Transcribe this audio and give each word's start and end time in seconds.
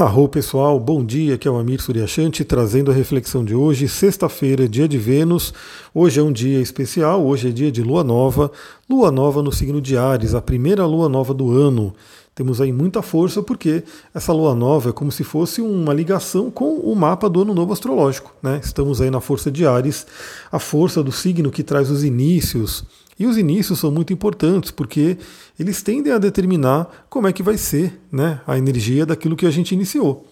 Arro 0.00 0.28
pessoal, 0.28 0.78
bom 0.78 1.04
dia, 1.04 1.34
aqui 1.34 1.48
é 1.48 1.50
o 1.50 1.58
Amir 1.58 1.82
Suryashanti 1.82 2.44
trazendo 2.44 2.88
a 2.88 2.94
reflexão 2.94 3.44
de 3.44 3.52
hoje, 3.52 3.88
sexta-feira, 3.88 4.68
dia 4.68 4.86
de 4.86 4.96
Vênus. 4.96 5.52
Hoje 5.92 6.20
é 6.20 6.22
um 6.22 6.30
dia 6.30 6.60
especial, 6.60 7.26
hoje 7.26 7.48
é 7.48 7.50
dia 7.50 7.72
de 7.72 7.82
lua 7.82 8.04
nova, 8.04 8.48
lua 8.88 9.10
nova 9.10 9.42
no 9.42 9.50
signo 9.50 9.80
de 9.80 9.96
Ares, 9.96 10.36
a 10.36 10.40
primeira 10.40 10.86
lua 10.86 11.08
nova 11.08 11.34
do 11.34 11.50
ano. 11.50 11.92
Temos 12.32 12.60
aí 12.60 12.72
muita 12.72 13.02
força 13.02 13.42
porque 13.42 13.82
essa 14.14 14.32
lua 14.32 14.54
nova 14.54 14.90
é 14.90 14.92
como 14.92 15.10
se 15.10 15.24
fosse 15.24 15.60
uma 15.60 15.92
ligação 15.92 16.48
com 16.48 16.76
o 16.76 16.94
mapa 16.94 17.28
do 17.28 17.42
ano 17.42 17.52
novo 17.52 17.72
astrológico. 17.72 18.32
Né? 18.40 18.60
Estamos 18.62 19.00
aí 19.00 19.10
na 19.10 19.20
força 19.20 19.50
de 19.50 19.66
Ares, 19.66 20.06
a 20.52 20.60
força 20.60 21.02
do 21.02 21.10
signo 21.10 21.50
que 21.50 21.64
traz 21.64 21.90
os 21.90 22.04
inícios, 22.04 22.84
e 23.18 23.26
os 23.26 23.36
inícios 23.36 23.78
são 23.78 23.90
muito 23.90 24.12
importantes 24.12 24.70
porque 24.70 25.18
eles 25.58 25.82
tendem 25.82 26.12
a 26.12 26.18
determinar 26.18 27.06
como 27.10 27.26
é 27.26 27.32
que 27.32 27.42
vai 27.42 27.58
ser 27.58 28.00
né, 28.12 28.40
a 28.46 28.56
energia 28.56 29.04
daquilo 29.04 29.36
que 29.36 29.46
a 29.46 29.50
gente 29.50 29.72
iniciou. 29.72 30.24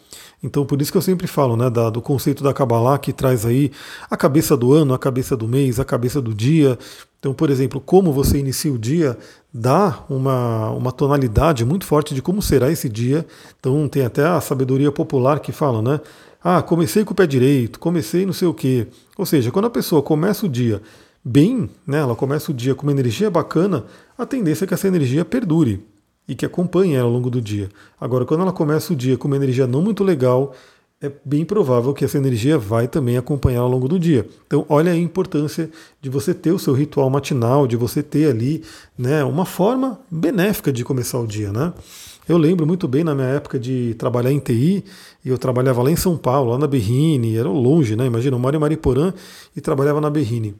Então, 0.42 0.64
por 0.66 0.80
isso 0.80 0.92
que 0.92 0.98
eu 0.98 1.02
sempre 1.02 1.26
falo 1.26 1.56
né, 1.56 1.68
da, 1.68 1.90
do 1.90 2.00
conceito 2.00 2.44
da 2.44 2.52
Kabbalah, 2.52 2.98
que 2.98 3.12
traz 3.12 3.44
aí 3.44 3.72
a 4.08 4.16
cabeça 4.16 4.56
do 4.56 4.72
ano, 4.72 4.94
a 4.94 4.98
cabeça 4.98 5.36
do 5.36 5.48
mês, 5.48 5.80
a 5.80 5.84
cabeça 5.84 6.20
do 6.20 6.34
dia. 6.34 6.78
Então, 7.18 7.32
por 7.32 7.50
exemplo, 7.50 7.80
como 7.80 8.12
você 8.12 8.38
inicia 8.38 8.72
o 8.72 8.78
dia 8.78 9.18
dá 9.52 10.04
uma, 10.08 10.70
uma 10.70 10.92
tonalidade 10.92 11.64
muito 11.64 11.86
forte 11.86 12.14
de 12.14 12.20
como 12.20 12.42
será 12.42 12.70
esse 12.70 12.88
dia. 12.88 13.26
Então, 13.58 13.88
tem 13.88 14.04
até 14.04 14.24
a 14.24 14.40
sabedoria 14.40 14.92
popular 14.92 15.40
que 15.40 15.50
fala, 15.50 15.80
né? 15.80 16.00
Ah, 16.44 16.62
comecei 16.62 17.04
com 17.04 17.12
o 17.12 17.16
pé 17.16 17.26
direito, 17.26 17.80
comecei 17.80 18.24
não 18.26 18.32
sei 18.32 18.46
o 18.46 18.54
quê. 18.54 18.86
Ou 19.16 19.26
seja, 19.26 19.50
quando 19.50 19.64
a 19.64 19.70
pessoa 19.70 20.02
começa 20.02 20.46
o 20.46 20.48
dia 20.48 20.80
bem, 21.28 21.68
né, 21.84 21.98
ela 21.98 22.14
começa 22.14 22.52
o 22.52 22.54
dia 22.54 22.72
com 22.72 22.84
uma 22.84 22.92
energia 22.92 23.28
bacana, 23.28 23.84
a 24.16 24.24
tendência 24.24 24.64
é 24.64 24.68
que 24.68 24.74
essa 24.74 24.86
energia 24.86 25.24
perdure 25.24 25.84
e 26.28 26.36
que 26.36 26.46
acompanhe 26.46 26.94
ela 26.94 27.06
ao 27.06 27.12
longo 27.12 27.28
do 27.28 27.42
dia. 27.42 27.68
Agora, 28.00 28.24
quando 28.24 28.42
ela 28.42 28.52
começa 28.52 28.92
o 28.92 28.96
dia 28.96 29.18
com 29.18 29.26
uma 29.26 29.36
energia 29.36 29.66
não 29.66 29.82
muito 29.82 30.04
legal, 30.04 30.54
é 31.02 31.10
bem 31.24 31.44
provável 31.44 31.92
que 31.92 32.04
essa 32.04 32.16
energia 32.16 32.56
vai 32.56 32.86
também 32.86 33.16
acompanhar 33.16 33.60
ao 33.60 33.68
longo 33.68 33.88
do 33.88 33.98
dia. 33.98 34.26
Então, 34.46 34.64
olha 34.68 34.92
a 34.92 34.96
importância 34.96 35.68
de 36.00 36.08
você 36.08 36.32
ter 36.32 36.52
o 36.52 36.60
seu 36.60 36.72
ritual 36.72 37.10
matinal, 37.10 37.66
de 37.66 37.76
você 37.76 38.04
ter 38.04 38.30
ali 38.30 38.62
né, 38.96 39.24
uma 39.24 39.44
forma 39.44 39.98
benéfica 40.08 40.72
de 40.72 40.84
começar 40.84 41.18
o 41.18 41.26
dia. 41.26 41.52
Né? 41.52 41.72
Eu 42.28 42.38
lembro 42.38 42.64
muito 42.68 42.86
bem 42.86 43.02
na 43.02 43.16
minha 43.16 43.26
época 43.26 43.58
de 43.58 43.94
trabalhar 43.98 44.30
em 44.30 44.38
TI, 44.38 44.84
e 45.24 45.28
eu 45.28 45.36
trabalhava 45.36 45.82
lá 45.82 45.90
em 45.90 45.96
São 45.96 46.16
Paulo, 46.16 46.52
lá 46.52 46.58
na 46.58 46.68
Berrine, 46.68 47.36
era 47.36 47.48
longe, 47.48 47.96
né? 47.96 48.06
Imagina, 48.06 48.36
eu 48.36 48.40
moro 48.40 48.56
em 48.56 48.60
Mariporã 48.60 49.12
e 49.56 49.60
trabalhava 49.60 50.00
na 50.00 50.08
Berrine. 50.08 50.54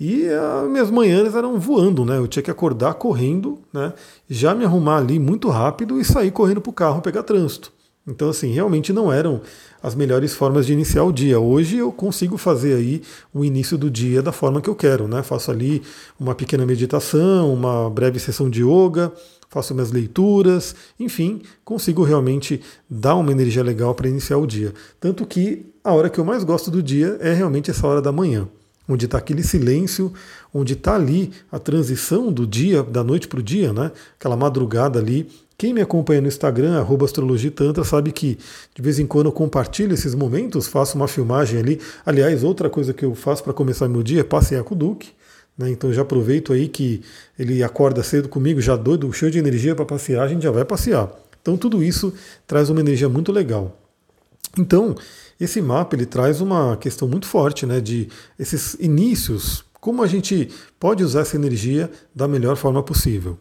E 0.00 0.26
as 0.30 0.66
minhas 0.70 0.90
manhãs 0.90 1.34
eram 1.34 1.60
voando, 1.60 2.06
né? 2.06 2.16
Eu 2.16 2.26
tinha 2.26 2.42
que 2.42 2.50
acordar 2.50 2.94
correndo, 2.94 3.58
né? 3.70 3.92
Já 4.30 4.54
me 4.54 4.64
arrumar 4.64 4.96
ali 4.96 5.18
muito 5.18 5.50
rápido 5.50 6.00
e 6.00 6.04
sair 6.06 6.30
correndo 6.30 6.62
para 6.62 6.70
o 6.70 6.72
carro 6.72 7.02
pegar 7.02 7.22
trânsito. 7.22 7.70
Então, 8.06 8.30
assim, 8.30 8.50
realmente 8.50 8.94
não 8.94 9.12
eram 9.12 9.42
as 9.82 9.94
melhores 9.94 10.34
formas 10.34 10.64
de 10.64 10.72
iniciar 10.72 11.04
o 11.04 11.12
dia. 11.12 11.38
Hoje 11.38 11.76
eu 11.76 11.92
consigo 11.92 12.38
fazer 12.38 12.76
aí 12.76 13.02
o 13.32 13.44
início 13.44 13.76
do 13.76 13.90
dia 13.90 14.22
da 14.22 14.32
forma 14.32 14.62
que 14.62 14.70
eu 14.70 14.74
quero, 14.74 15.06
né? 15.06 15.22
Faço 15.22 15.50
ali 15.50 15.82
uma 16.18 16.34
pequena 16.34 16.64
meditação, 16.64 17.52
uma 17.52 17.90
breve 17.90 18.18
sessão 18.18 18.48
de 18.48 18.62
yoga, 18.62 19.12
faço 19.50 19.74
minhas 19.74 19.92
leituras, 19.92 20.74
enfim, 20.98 21.42
consigo 21.62 22.02
realmente 22.04 22.62
dar 22.88 23.16
uma 23.16 23.32
energia 23.32 23.62
legal 23.62 23.94
para 23.94 24.08
iniciar 24.08 24.38
o 24.38 24.46
dia. 24.46 24.72
Tanto 24.98 25.26
que 25.26 25.66
a 25.84 25.92
hora 25.92 26.08
que 26.08 26.18
eu 26.18 26.24
mais 26.24 26.42
gosto 26.42 26.70
do 26.70 26.82
dia 26.82 27.18
é 27.20 27.34
realmente 27.34 27.70
essa 27.70 27.86
hora 27.86 28.00
da 28.00 28.10
manhã 28.10 28.48
onde 28.92 29.06
está 29.06 29.18
aquele 29.18 29.42
silêncio, 29.42 30.12
onde 30.52 30.72
está 30.72 30.94
ali 30.94 31.30
a 31.50 31.58
transição 31.58 32.32
do 32.32 32.46
dia, 32.46 32.82
da 32.82 33.04
noite 33.04 33.28
para 33.28 33.40
o 33.40 33.42
dia, 33.42 33.72
né? 33.72 33.92
aquela 34.18 34.36
madrugada 34.36 34.98
ali. 34.98 35.28
Quem 35.56 35.74
me 35.74 35.82
acompanha 35.82 36.22
no 36.22 36.28
Instagram, 36.28 36.84
astrologitantra, 37.04 37.84
sabe 37.84 38.12
que 38.12 38.38
de 38.74 38.82
vez 38.82 38.98
em 38.98 39.06
quando 39.06 39.26
eu 39.26 39.32
compartilho 39.32 39.92
esses 39.92 40.14
momentos, 40.14 40.66
faço 40.66 40.96
uma 40.96 41.06
filmagem 41.06 41.60
ali. 41.60 41.80
Aliás, 42.04 42.42
outra 42.42 42.70
coisa 42.70 42.94
que 42.94 43.04
eu 43.04 43.14
faço 43.14 43.44
para 43.44 43.52
começar 43.52 43.86
meu 43.88 44.02
dia 44.02 44.20
é 44.20 44.24
passear 44.24 44.64
com 44.64 44.74
o 44.74 44.78
Duque. 44.78 45.10
Né? 45.56 45.70
Então 45.70 45.92
já 45.92 46.00
aproveito 46.00 46.52
aí 46.52 46.66
que 46.66 47.02
ele 47.38 47.62
acorda 47.62 48.02
cedo 48.02 48.28
comigo, 48.28 48.60
já 48.60 48.74
doido, 48.74 49.12
cheio 49.12 49.30
de 49.30 49.38
energia 49.38 49.74
para 49.74 49.84
passear, 49.84 50.24
a 50.24 50.28
gente 50.28 50.42
já 50.42 50.50
vai 50.50 50.64
passear. 50.64 51.10
Então 51.42 51.58
tudo 51.58 51.82
isso 51.82 52.12
traz 52.46 52.70
uma 52.70 52.80
energia 52.80 53.08
muito 53.08 53.30
legal. 53.30 53.76
Então, 54.58 54.94
esse 55.40 55.60
mapa 55.62 55.96
ele 55.96 56.06
traz 56.06 56.40
uma 56.40 56.76
questão 56.76 57.08
muito 57.08 57.26
forte, 57.26 57.64
né, 57.64 57.80
de 57.80 58.08
esses 58.38 58.74
inícios, 58.74 59.64
como 59.80 60.02
a 60.02 60.06
gente 60.06 60.50
pode 60.78 61.02
usar 61.02 61.20
essa 61.20 61.36
energia 61.36 61.90
da 62.14 62.28
melhor 62.28 62.56
forma 62.56 62.82
possível. 62.82 63.38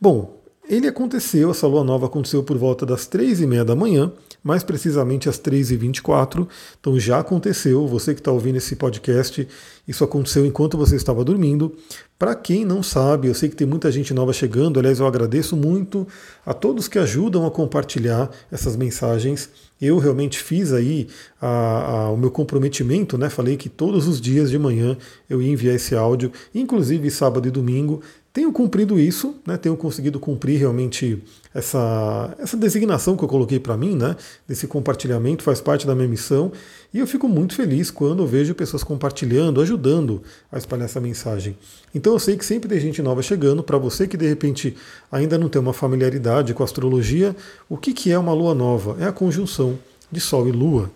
Bom, 0.00 0.42
ele 0.68 0.86
aconteceu, 0.86 1.50
essa 1.50 1.66
lua 1.66 1.82
nova 1.82 2.06
aconteceu 2.06 2.42
por 2.42 2.56
volta 2.58 2.84
das 2.86 3.06
três 3.06 3.40
e 3.40 3.46
meia 3.46 3.64
da 3.64 3.74
manhã, 3.74 4.12
mais 4.42 4.62
precisamente 4.62 5.28
às 5.28 5.38
3h24. 5.38 6.46
Então 6.80 6.98
já 6.98 7.20
aconteceu, 7.20 7.86
você 7.86 8.14
que 8.14 8.20
está 8.20 8.32
ouvindo 8.32 8.56
esse 8.56 8.76
podcast, 8.76 9.46
isso 9.86 10.04
aconteceu 10.04 10.44
enquanto 10.44 10.76
você 10.76 10.96
estava 10.96 11.24
dormindo. 11.24 11.76
Para 12.18 12.34
quem 12.34 12.64
não 12.64 12.82
sabe, 12.82 13.28
eu 13.28 13.34
sei 13.34 13.48
que 13.48 13.56
tem 13.56 13.66
muita 13.66 13.90
gente 13.90 14.14
nova 14.14 14.32
chegando, 14.32 14.78
aliás, 14.78 15.00
eu 15.00 15.06
agradeço 15.06 15.56
muito 15.56 16.06
a 16.46 16.54
todos 16.54 16.86
que 16.86 16.98
ajudam 16.98 17.44
a 17.46 17.50
compartilhar 17.50 18.30
essas 18.50 18.76
mensagens. 18.76 19.48
Eu 19.80 19.98
realmente 19.98 20.38
fiz 20.38 20.72
aí 20.72 21.08
a, 21.40 21.48
a, 21.48 22.10
o 22.10 22.16
meu 22.16 22.30
comprometimento, 22.30 23.18
né? 23.18 23.28
Falei 23.28 23.56
que 23.56 23.68
todos 23.68 24.06
os 24.06 24.20
dias 24.20 24.50
de 24.50 24.58
manhã 24.58 24.96
eu 25.28 25.42
ia 25.42 25.50
enviar 25.50 25.74
esse 25.74 25.96
áudio, 25.96 26.30
inclusive 26.54 27.10
sábado 27.10 27.48
e 27.48 27.50
domingo. 27.50 28.00
Tenho 28.32 28.50
cumprido 28.50 28.98
isso, 28.98 29.34
né, 29.46 29.58
tenho 29.58 29.76
conseguido 29.76 30.18
cumprir 30.18 30.58
realmente 30.58 31.22
essa, 31.54 32.34
essa 32.38 32.56
designação 32.56 33.16
que 33.16 33.24
eu 33.24 33.28
coloquei 33.28 33.58
para 33.58 33.76
mim, 33.76 33.94
né, 33.94 34.16
desse 34.46 34.66
compartilhamento, 34.66 35.42
faz 35.42 35.60
parte 35.60 35.86
da 35.86 35.94
minha 35.94 36.08
missão, 36.08 36.52
e 36.92 36.98
eu 36.98 37.06
fico 37.06 37.28
muito 37.28 37.54
feliz 37.54 37.90
quando 37.90 38.22
eu 38.22 38.26
vejo 38.26 38.54
pessoas 38.54 38.82
compartilhando, 38.82 39.60
ajudando 39.60 40.22
a 40.50 40.58
espalhar 40.58 40.86
essa 40.86 41.00
mensagem. 41.00 41.56
Então 41.94 42.12
eu 42.12 42.18
sei 42.18 42.36
que 42.36 42.44
sempre 42.44 42.68
tem 42.68 42.80
gente 42.80 43.02
nova 43.02 43.22
chegando, 43.22 43.62
para 43.62 43.78
você 43.78 44.06
que 44.06 44.16
de 44.16 44.26
repente 44.26 44.76
ainda 45.10 45.36
não 45.38 45.48
tem 45.48 45.60
uma 45.60 45.72
familiaridade 45.72 46.54
com 46.54 46.62
a 46.62 46.66
astrologia, 46.66 47.34
o 47.68 47.76
que, 47.76 47.92
que 47.92 48.10
é 48.10 48.18
uma 48.18 48.32
lua 48.32 48.54
nova? 48.54 48.96
É 48.98 49.06
a 49.06 49.12
conjunção 49.12 49.78
de 50.10 50.20
Sol 50.20 50.48
e 50.48 50.52
Lua 50.52 50.90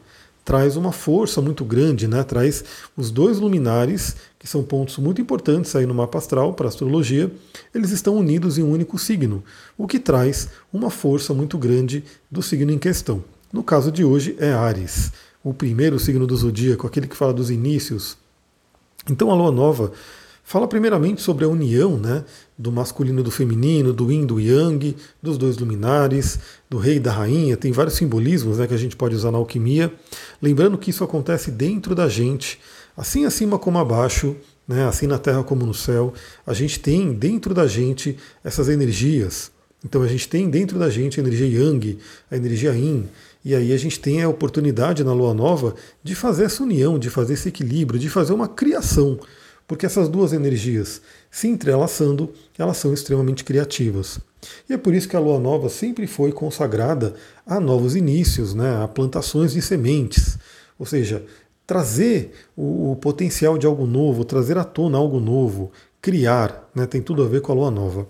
traz 0.47 0.77
uma 0.77 0.93
força 0.93 1.43
muito 1.43 1.65
grande, 1.65 2.07
né? 2.07 2.23
traz 2.23 2.63
os 2.97 3.11
dois 3.11 3.41
luminares, 3.41 4.15
que 4.39 4.47
são 4.47 4.63
pontos 4.63 4.97
muito 4.99 5.21
importantes 5.21 5.75
aí 5.75 5.85
no 5.85 5.93
mapa 5.93 6.19
astral 6.19 6.55
para 6.55 6.67
a 6.67 6.69
astrologia, 6.69 7.33
eles 7.75 7.91
estão 7.91 8.17
unidos 8.17 8.57
em 8.57 8.63
um 8.63 8.71
único 8.71 8.97
signo, 8.97 9.43
o 9.77 9.89
que 9.89 9.99
traz 9.99 10.49
uma 10.73 10.89
força 10.89 11.35
muito 11.35 11.59
grande 11.59 12.05
do 12.31 12.41
signo 12.43 12.71
em 12.71 12.79
questão. 12.79 13.25
No 13.53 13.65
caso 13.65 13.91
de 13.91 14.05
hoje 14.05 14.37
é 14.39 14.53
Ares, 14.53 15.11
o 15.43 15.53
primeiro 15.53 15.99
signo 15.99 16.29
do 16.29 16.37
zodíaco, 16.37 16.87
aquele 16.87 17.09
que 17.09 17.17
fala 17.17 17.35
dos 17.35 17.51
inícios. 17.51 18.17
Então 19.11 19.33
a 19.33 19.35
lua 19.35 19.51
nova 19.51 19.91
Fala 20.49 20.69
primeiramente 20.69 21.21
sobre 21.23 21.45
a 21.45 21.49
união 21.49 21.99
né, 21.99 22.25
do 22.57 22.71
masculino 22.71 23.19
e 23.19 23.23
do 23.25 23.33
feminino, 23.33 23.93
do 23.93 24.13
yin 24.13 24.25
do 24.25 24.39
yang, 24.39 24.95
dos 25.21 25.37
dois 25.37 25.59
luminares, 25.59 26.39
do 26.71 26.79
rei 26.79 26.99
e 26.99 27.01
da 27.01 27.11
rainha. 27.11 27.57
Tem 27.57 27.73
vários 27.73 27.97
simbolismos 27.97 28.59
né, 28.59 28.67
que 28.69 28.73
a 28.73 28.77
gente 28.77 28.95
pode 28.95 29.17
usar 29.17 29.33
na 29.33 29.39
alquimia. 29.39 29.93
Lembrando 30.41 30.79
que 30.79 30.91
isso 30.91 31.03
acontece 31.03 31.51
dentro 31.51 31.97
da 31.97 32.09
gente, 32.09 32.61
assim 32.97 33.25
acima 33.25 33.59
como 33.59 33.77
abaixo, 33.81 34.37
né, 34.69 34.87
assim 34.87 35.09
na 35.09 35.19
terra 35.19 35.43
como 35.43 35.67
no 35.67 35.75
céu. 35.75 36.15
A 36.47 36.55
gente 36.55 36.79
tem 36.79 37.13
dentro 37.13 37.53
da 37.53 37.67
gente 37.67 38.17
essas 38.45 38.69
energias. 38.69 39.51
Então 39.85 40.01
a 40.01 40.07
gente 40.07 40.29
tem 40.29 40.49
dentro 40.49 40.79
da 40.79 40.89
gente 40.89 41.19
a 41.19 41.25
energia 41.25 41.61
yang, 41.61 41.99
a 42.31 42.37
energia 42.37 42.71
yin. 42.71 43.09
E 43.45 43.53
aí 43.53 43.73
a 43.73 43.77
gente 43.77 43.99
tem 43.99 44.23
a 44.23 44.29
oportunidade 44.29 45.03
na 45.03 45.13
lua 45.13 45.35
nova 45.35 45.75
de 46.05 46.15
fazer 46.15 46.45
essa 46.45 46.63
união, 46.63 47.01
de 47.01 47.11
fazer 47.11 47.33
esse 47.33 47.49
equilíbrio, 47.49 47.99
de 47.99 48.09
fazer 48.09 48.33
uma 48.33 48.47
criação 48.47 49.19
porque 49.67 49.87
essas 49.87 50.09
duas 50.09 50.33
energias 50.33 51.01
se 51.31 51.49
entrelaçando, 51.49 52.33
elas 52.59 52.77
são 52.77 52.93
extremamente 52.93 53.45
criativas. 53.45 54.19
E 54.69 54.73
é 54.73 54.77
por 54.77 54.95
isso 54.95 55.09
que 55.09 55.17
a 55.17 55.21
lua 55.21 55.41
nova 55.41 55.69
sempre 55.69 56.07
foi 56.07 56.31
consagrada 56.33 57.15
a 57.45 57.59
novos 57.59 57.97
inícios, 57.97 58.55
né, 58.55 58.83
a 58.83 58.89
plantações 58.89 59.53
de 59.53 59.61
sementes. 59.61 60.39
Ou 60.79 60.87
seja, 60.87 61.25
trazer 61.67 62.33
o, 62.57 62.97
potencial 63.01 63.59
de 63.59 63.67
algo 63.67 63.87
novo, 63.87 64.25
trazer 64.25 64.57
à 64.57 64.65
tona 64.65 64.99
algo 64.99 65.19
novo, 65.19 65.73
criar, 66.01 66.71
né, 66.75 66.87
tem 66.87 67.03
tudo 67.03 67.23
a 67.25 67.29
ver 67.29 67.41
com 67.41 67.53
a 67.53 67.55
lua 67.55 67.71
nova. 67.71 68.07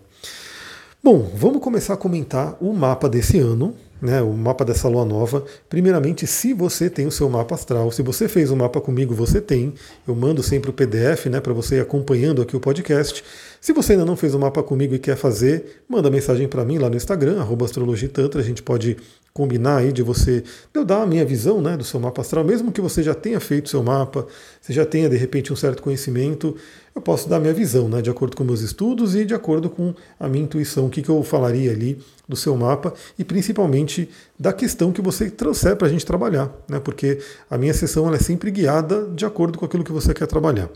Bom, 1.02 1.30
vamos 1.34 1.62
começar 1.62 1.94
a 1.94 1.96
comentar 1.96 2.56
o 2.60 2.72
mapa 2.72 3.08
desse 3.08 3.38
ano, 3.38 3.74
né, 4.00 4.20
o 4.22 4.32
mapa 4.32 4.64
dessa 4.64 4.88
lua 4.88 5.04
nova. 5.04 5.44
Primeiramente, 5.68 6.26
se 6.26 6.52
você 6.52 6.90
tem 6.90 7.06
o 7.06 7.10
seu 7.10 7.28
mapa 7.28 7.54
astral, 7.54 7.90
se 7.90 8.02
você 8.02 8.28
fez 8.28 8.50
o 8.50 8.56
mapa 8.56 8.80
comigo, 8.80 9.14
você 9.14 9.40
tem. 9.40 9.74
Eu 10.06 10.14
mando 10.14 10.42
sempre 10.42 10.70
o 10.70 10.72
PDF 10.72 11.26
né, 11.26 11.40
para 11.40 11.52
você 11.52 11.80
acompanhando 11.80 12.42
aqui 12.42 12.56
o 12.56 12.60
podcast. 12.60 13.24
Se 13.66 13.72
você 13.72 13.94
ainda 13.94 14.04
não 14.04 14.14
fez 14.14 14.32
o 14.32 14.38
mapa 14.38 14.62
comigo 14.62 14.94
e 14.94 14.98
quer 15.00 15.16
fazer, 15.16 15.82
manda 15.88 16.08
mensagem 16.08 16.46
para 16.46 16.64
mim 16.64 16.78
lá 16.78 16.88
no 16.88 16.94
Instagram, 16.94 17.44
astrologitantra, 17.64 18.40
a 18.40 18.44
gente 18.44 18.62
pode 18.62 18.96
combinar 19.34 19.78
aí 19.78 19.92
de 19.92 20.04
você, 20.04 20.44
eu 20.72 20.84
dar 20.84 21.02
a 21.02 21.06
minha 21.06 21.24
visão 21.24 21.60
né, 21.60 21.76
do 21.76 21.82
seu 21.82 21.98
mapa 21.98 22.20
astral, 22.20 22.44
mesmo 22.44 22.70
que 22.70 22.80
você 22.80 23.02
já 23.02 23.12
tenha 23.12 23.40
feito 23.40 23.68
seu 23.68 23.82
mapa, 23.82 24.24
você 24.60 24.72
já 24.72 24.86
tenha 24.86 25.08
de 25.08 25.16
repente 25.16 25.52
um 25.52 25.56
certo 25.56 25.82
conhecimento, 25.82 26.54
eu 26.94 27.02
posso 27.02 27.28
dar 27.28 27.38
a 27.38 27.40
minha 27.40 27.52
visão, 27.52 27.88
né, 27.88 28.00
de 28.00 28.08
acordo 28.08 28.36
com 28.36 28.44
meus 28.44 28.60
estudos 28.60 29.16
e 29.16 29.24
de 29.24 29.34
acordo 29.34 29.68
com 29.68 29.92
a 30.20 30.28
minha 30.28 30.44
intuição, 30.44 30.86
o 30.86 30.88
que, 30.88 31.02
que 31.02 31.08
eu 31.08 31.20
falaria 31.24 31.72
ali 31.72 31.98
do 32.28 32.36
seu 32.36 32.56
mapa 32.56 32.94
e 33.18 33.24
principalmente 33.24 34.08
da 34.38 34.52
questão 34.52 34.92
que 34.92 35.02
você 35.02 35.28
trouxer 35.28 35.74
para 35.74 35.88
a 35.88 35.90
gente 35.90 36.06
trabalhar, 36.06 36.52
né, 36.68 36.78
porque 36.78 37.18
a 37.50 37.58
minha 37.58 37.74
sessão 37.74 38.06
ela 38.06 38.14
é 38.14 38.20
sempre 38.20 38.52
guiada 38.52 39.08
de 39.08 39.26
acordo 39.26 39.58
com 39.58 39.64
aquilo 39.64 39.82
que 39.82 39.90
você 39.90 40.14
quer 40.14 40.28
trabalhar. 40.28 40.70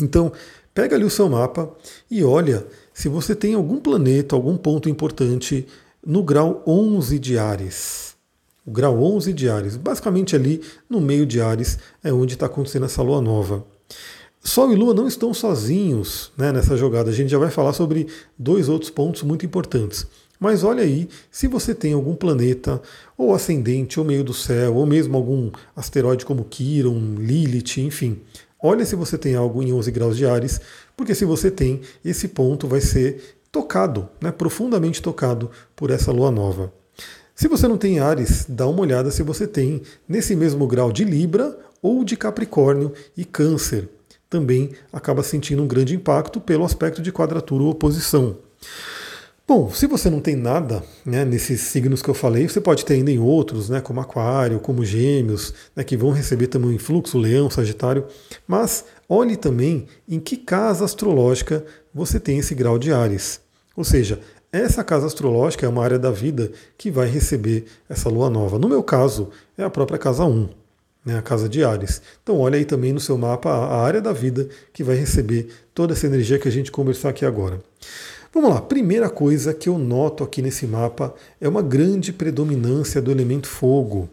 Então, 0.00 0.32
pega 0.78 0.94
ali 0.94 1.04
o 1.04 1.10
seu 1.10 1.28
mapa 1.28 1.68
e 2.08 2.22
olha 2.22 2.64
se 2.94 3.08
você 3.08 3.34
tem 3.34 3.54
algum 3.54 3.80
planeta, 3.80 4.36
algum 4.36 4.56
ponto 4.56 4.88
importante 4.88 5.66
no 6.06 6.22
grau 6.22 6.62
11 6.64 7.18
de 7.18 7.36
Ares. 7.36 8.14
O 8.64 8.70
grau 8.70 9.02
11 9.02 9.32
de 9.32 9.48
Ares, 9.48 9.76
basicamente 9.76 10.36
ali 10.36 10.62
no 10.88 11.00
meio 11.00 11.26
de 11.26 11.40
Ares, 11.40 11.80
é 12.00 12.12
onde 12.12 12.34
está 12.34 12.46
acontecendo 12.46 12.84
essa 12.84 13.02
lua 13.02 13.20
nova. 13.20 13.66
Sol 14.40 14.72
e 14.72 14.76
Lua 14.76 14.94
não 14.94 15.08
estão 15.08 15.34
sozinhos 15.34 16.30
né, 16.38 16.52
nessa 16.52 16.76
jogada. 16.76 17.10
A 17.10 17.12
gente 17.12 17.30
já 17.30 17.38
vai 17.38 17.50
falar 17.50 17.72
sobre 17.72 18.06
dois 18.38 18.68
outros 18.68 18.88
pontos 18.88 19.24
muito 19.24 19.44
importantes. 19.44 20.06
Mas 20.38 20.62
olha 20.62 20.84
aí, 20.84 21.08
se 21.28 21.48
você 21.48 21.74
tem 21.74 21.92
algum 21.92 22.14
planeta, 22.14 22.80
ou 23.16 23.34
ascendente, 23.34 23.98
ou 23.98 24.06
meio 24.06 24.22
do 24.22 24.32
céu, 24.32 24.76
ou 24.76 24.86
mesmo 24.86 25.16
algum 25.16 25.50
asteroide 25.74 26.24
como 26.24 26.44
Quiron, 26.44 27.16
Lilith, 27.18 27.78
enfim, 27.78 28.20
olha 28.62 28.84
se 28.84 28.96
você 28.96 29.16
tem 29.16 29.34
algo 29.34 29.62
em 29.62 29.72
11 29.72 29.90
graus 29.90 30.16
de 30.16 30.26
Ares, 30.26 30.60
porque 30.96 31.14
se 31.14 31.24
você 31.24 31.50
tem, 31.50 31.80
esse 32.04 32.28
ponto 32.28 32.66
vai 32.66 32.80
ser 32.80 33.38
tocado, 33.50 34.08
né, 34.20 34.30
profundamente 34.30 35.02
tocado 35.02 35.50
por 35.74 35.90
essa 35.90 36.12
lua 36.12 36.30
nova. 36.30 36.72
Se 37.34 37.46
você 37.46 37.68
não 37.68 37.78
tem 37.78 38.00
Ares, 38.00 38.46
dá 38.48 38.66
uma 38.66 38.80
olhada 38.80 39.10
se 39.10 39.22
você 39.22 39.46
tem 39.46 39.82
nesse 40.08 40.34
mesmo 40.34 40.66
grau 40.66 40.90
de 40.90 41.04
Libra 41.04 41.56
ou 41.80 42.02
de 42.02 42.16
Capricórnio 42.16 42.92
e 43.16 43.24
Câncer. 43.24 43.88
Também 44.28 44.72
acaba 44.92 45.22
sentindo 45.22 45.62
um 45.62 45.68
grande 45.68 45.94
impacto 45.94 46.40
pelo 46.40 46.64
aspecto 46.64 47.00
de 47.00 47.12
quadratura 47.12 47.62
ou 47.62 47.70
oposição. 47.70 48.36
Bom, 49.48 49.70
se 49.70 49.86
você 49.86 50.10
não 50.10 50.20
tem 50.20 50.36
nada 50.36 50.84
né, 51.06 51.24
nesses 51.24 51.62
signos 51.62 52.02
que 52.02 52.10
eu 52.10 52.12
falei, 52.12 52.46
você 52.46 52.60
pode 52.60 52.84
ter 52.84 52.92
ainda 52.92 53.10
em 53.10 53.18
outros, 53.18 53.70
né, 53.70 53.80
como 53.80 53.98
Aquário, 53.98 54.60
como 54.60 54.84
Gêmeos, 54.84 55.54
né, 55.74 55.82
que 55.82 55.96
vão 55.96 56.10
receber 56.10 56.48
também 56.48 56.68
um 56.68 56.74
influxo, 56.74 57.16
Leão, 57.16 57.48
Sagitário. 57.48 58.04
Mas 58.46 58.84
olhe 59.08 59.38
também 59.38 59.86
em 60.06 60.20
que 60.20 60.36
casa 60.36 60.84
astrológica 60.84 61.64
você 61.94 62.20
tem 62.20 62.38
esse 62.38 62.54
grau 62.54 62.78
de 62.78 62.92
Ares. 62.92 63.40
Ou 63.74 63.84
seja, 63.84 64.20
essa 64.52 64.84
casa 64.84 65.06
astrológica 65.06 65.64
é 65.64 65.68
uma 65.70 65.82
área 65.82 65.98
da 65.98 66.10
vida 66.10 66.52
que 66.76 66.90
vai 66.90 67.08
receber 67.08 67.64
essa 67.88 68.10
lua 68.10 68.28
nova. 68.28 68.58
No 68.58 68.68
meu 68.68 68.82
caso, 68.82 69.30
é 69.56 69.64
a 69.64 69.70
própria 69.70 69.98
casa 69.98 70.26
1, 70.26 70.46
né, 71.06 71.16
a 71.16 71.22
casa 71.22 71.48
de 71.48 71.64
Ares. 71.64 72.02
Então, 72.22 72.38
olha 72.38 72.58
aí 72.58 72.66
também 72.66 72.92
no 72.92 73.00
seu 73.00 73.16
mapa 73.16 73.48
a 73.48 73.80
área 73.80 74.02
da 74.02 74.12
vida 74.12 74.46
que 74.74 74.84
vai 74.84 74.96
receber 74.96 75.48
toda 75.72 75.94
essa 75.94 76.06
energia 76.06 76.38
que 76.38 76.48
a 76.48 76.52
gente 76.52 76.70
conversar 76.70 77.08
aqui 77.08 77.24
agora. 77.24 77.62
Vamos 78.32 78.50
lá, 78.50 78.60
primeira 78.60 79.08
coisa 79.08 79.54
que 79.54 79.70
eu 79.70 79.78
noto 79.78 80.22
aqui 80.22 80.42
nesse 80.42 80.66
mapa 80.66 81.14
é 81.40 81.48
uma 81.48 81.62
grande 81.62 82.12
predominância 82.12 83.00
do 83.00 83.10
elemento 83.10 83.48
fogo. 83.48 84.06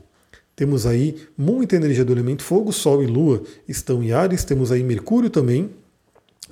Temos 0.55 0.85
aí 0.85 1.27
muita 1.37 1.75
energia 1.75 2.05
do 2.05 2.13
elemento 2.13 2.41
fogo, 2.41 2.71
Sol 2.71 3.03
e 3.03 3.07
Lua 3.07 3.43
estão 3.67 4.01
em 4.01 4.13
Ares, 4.13 4.45
temos 4.45 4.71
aí 4.71 4.81
Mercúrio 4.83 5.29
também, 5.29 5.69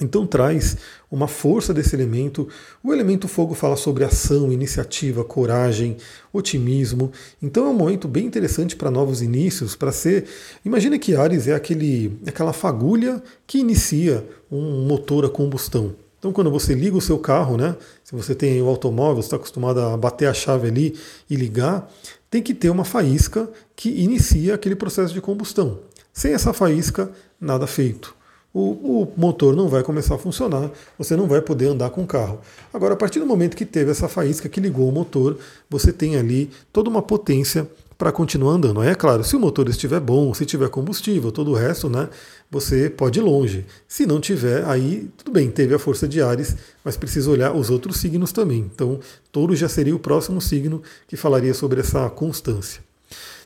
então 0.01 0.27
traz 0.27 0.75
uma 1.09 1.25
força 1.25 1.73
desse 1.73 1.95
elemento. 1.95 2.49
O 2.83 2.91
elemento 2.91 3.29
fogo 3.29 3.53
fala 3.53 3.77
sobre 3.77 4.03
ação, 4.03 4.51
iniciativa, 4.51 5.23
coragem, 5.23 5.95
otimismo. 6.33 7.13
Então 7.41 7.65
é 7.65 7.69
um 7.69 7.73
momento 7.73 8.09
bem 8.09 8.25
interessante 8.25 8.75
para 8.75 8.91
novos 8.91 9.21
inícios, 9.21 9.73
para 9.73 9.93
ser. 9.93 10.25
Imagina 10.65 10.99
que 10.99 11.15
Ares 11.15 11.47
é 11.47 11.53
aquele, 11.53 12.19
aquela 12.27 12.51
fagulha 12.51 13.23
que 13.47 13.59
inicia 13.59 14.27
um 14.51 14.85
motor 14.85 15.23
a 15.23 15.29
combustão. 15.29 16.02
Então, 16.23 16.31
quando 16.31 16.49
você 16.49 16.73
liga 16.73 16.95
o 16.95 17.01
seu 17.01 17.19
carro, 17.19 17.57
né? 17.57 17.75
Se 18.01 18.15
você 18.15 18.33
tem 18.33 18.61
o 18.61 18.69
automóvel, 18.69 19.19
está 19.19 19.35
acostumado 19.35 19.81
a 19.81 19.97
bater 19.97 20.29
a 20.29 20.33
chave 20.33 20.69
ali 20.69 20.97
e 21.29 21.35
ligar, 21.35 21.91
tem 22.31 22.41
que 22.41 22.53
ter 22.53 22.69
uma 22.69 22.85
faísca 22.85 23.49
que 23.75 23.89
inicia 23.89 24.55
aquele 24.55 24.73
processo 24.73 25.13
de 25.13 25.19
combustão. 25.19 25.79
Sem 26.13 26.33
essa 26.33 26.53
faísca, 26.53 27.11
nada 27.41 27.67
feito 27.67 28.15
o, 28.53 29.01
o, 29.01 29.13
motor 29.17 29.55
não 29.55 29.67
vai 29.67 29.81
começar 29.81 30.13
a 30.15 30.17
funcionar, 30.17 30.69
você 30.97 31.15
não 31.15 31.27
vai 31.27 31.41
poder 31.41 31.69
andar 31.69 31.89
com 31.89 32.03
o 32.03 32.07
carro. 32.07 32.39
Agora, 32.71 32.93
a 32.93 32.97
partir 32.97 33.19
do 33.19 33.25
momento 33.25 33.57
que 33.57 33.65
teve 33.65 33.89
essa 33.89 34.07
faísca 34.07 34.47
que 34.47 34.61
ligou 34.61 34.87
o 34.87 34.91
motor, 34.91 35.39
você 35.67 35.91
tem 35.91 36.15
ali 36.15 36.51
toda 36.71 36.87
uma 36.89 37.01
potência 37.01 37.67
para 37.97 38.11
continuar 38.11 38.53
andando. 38.53 38.81
Aí 38.81 38.89
é 38.89 38.95
claro, 38.95 39.23
se 39.23 39.35
o 39.35 39.39
motor 39.39 39.67
estiver 39.69 39.99
bom, 39.99 40.33
se 40.33 40.45
tiver 40.45 40.69
combustível, 40.69 41.31
todo 41.31 41.51
o 41.51 41.53
resto, 41.53 41.89
né, 41.89 42.09
você 42.49 42.89
pode 42.89 43.19
ir 43.19 43.21
longe. 43.21 43.65
Se 43.87 44.05
não 44.05 44.19
tiver, 44.19 44.65
aí 44.65 45.09
tudo 45.17 45.31
bem, 45.31 45.49
teve 45.49 45.73
a 45.73 45.79
força 45.79 46.07
de 46.07 46.21
Ares, 46.21 46.55
mas 46.83 46.97
precisa 46.97 47.29
olhar 47.29 47.55
os 47.55 47.69
outros 47.69 47.97
signos 47.97 48.31
também. 48.31 48.69
Então, 48.73 48.99
touro 49.31 49.55
já 49.55 49.69
seria 49.69 49.95
o 49.95 49.99
próximo 49.99 50.41
signo 50.41 50.81
que 51.07 51.15
falaria 51.15 51.53
sobre 51.53 51.79
essa 51.79 52.09
constância. 52.09 52.81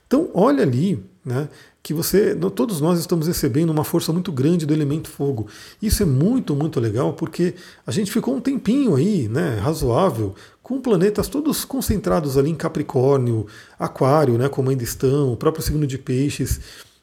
Então, 0.07 0.29
olha 0.33 0.63
ali, 0.63 1.03
né, 1.23 1.49
que 1.83 1.93
você, 1.93 2.35
todos 2.35 2.81
nós 2.81 2.99
estamos 2.99 3.27
recebendo 3.27 3.69
uma 3.69 3.83
força 3.83 4.11
muito 4.11 4.29
grande 4.29 4.65
do 4.65 4.73
elemento 4.73 5.09
fogo. 5.09 5.47
Isso 5.81 6.03
é 6.03 6.05
muito, 6.05 6.53
muito 6.53 6.81
legal, 6.81 7.13
porque 7.13 7.55
a 7.85 7.91
gente 7.91 8.11
ficou 8.11 8.35
um 8.35 8.41
tempinho 8.41 8.95
aí, 8.95 9.29
né, 9.29 9.57
razoável, 9.61 10.35
com 10.67 10.81
planetas 10.81 11.29
todos 11.29 11.63
concentrados 11.63 12.37
ali 12.37 12.49
em 12.49 12.55
Capricórnio, 12.55 13.47
Aquário, 13.79 14.37
né, 14.37 14.49
como 14.49 14.69
ainda 14.69 14.83
estão, 14.83 15.31
o 15.31 15.37
próprio 15.37 15.63
signo 15.63 15.87
de 15.87 15.97
Peixes. 15.97 16.59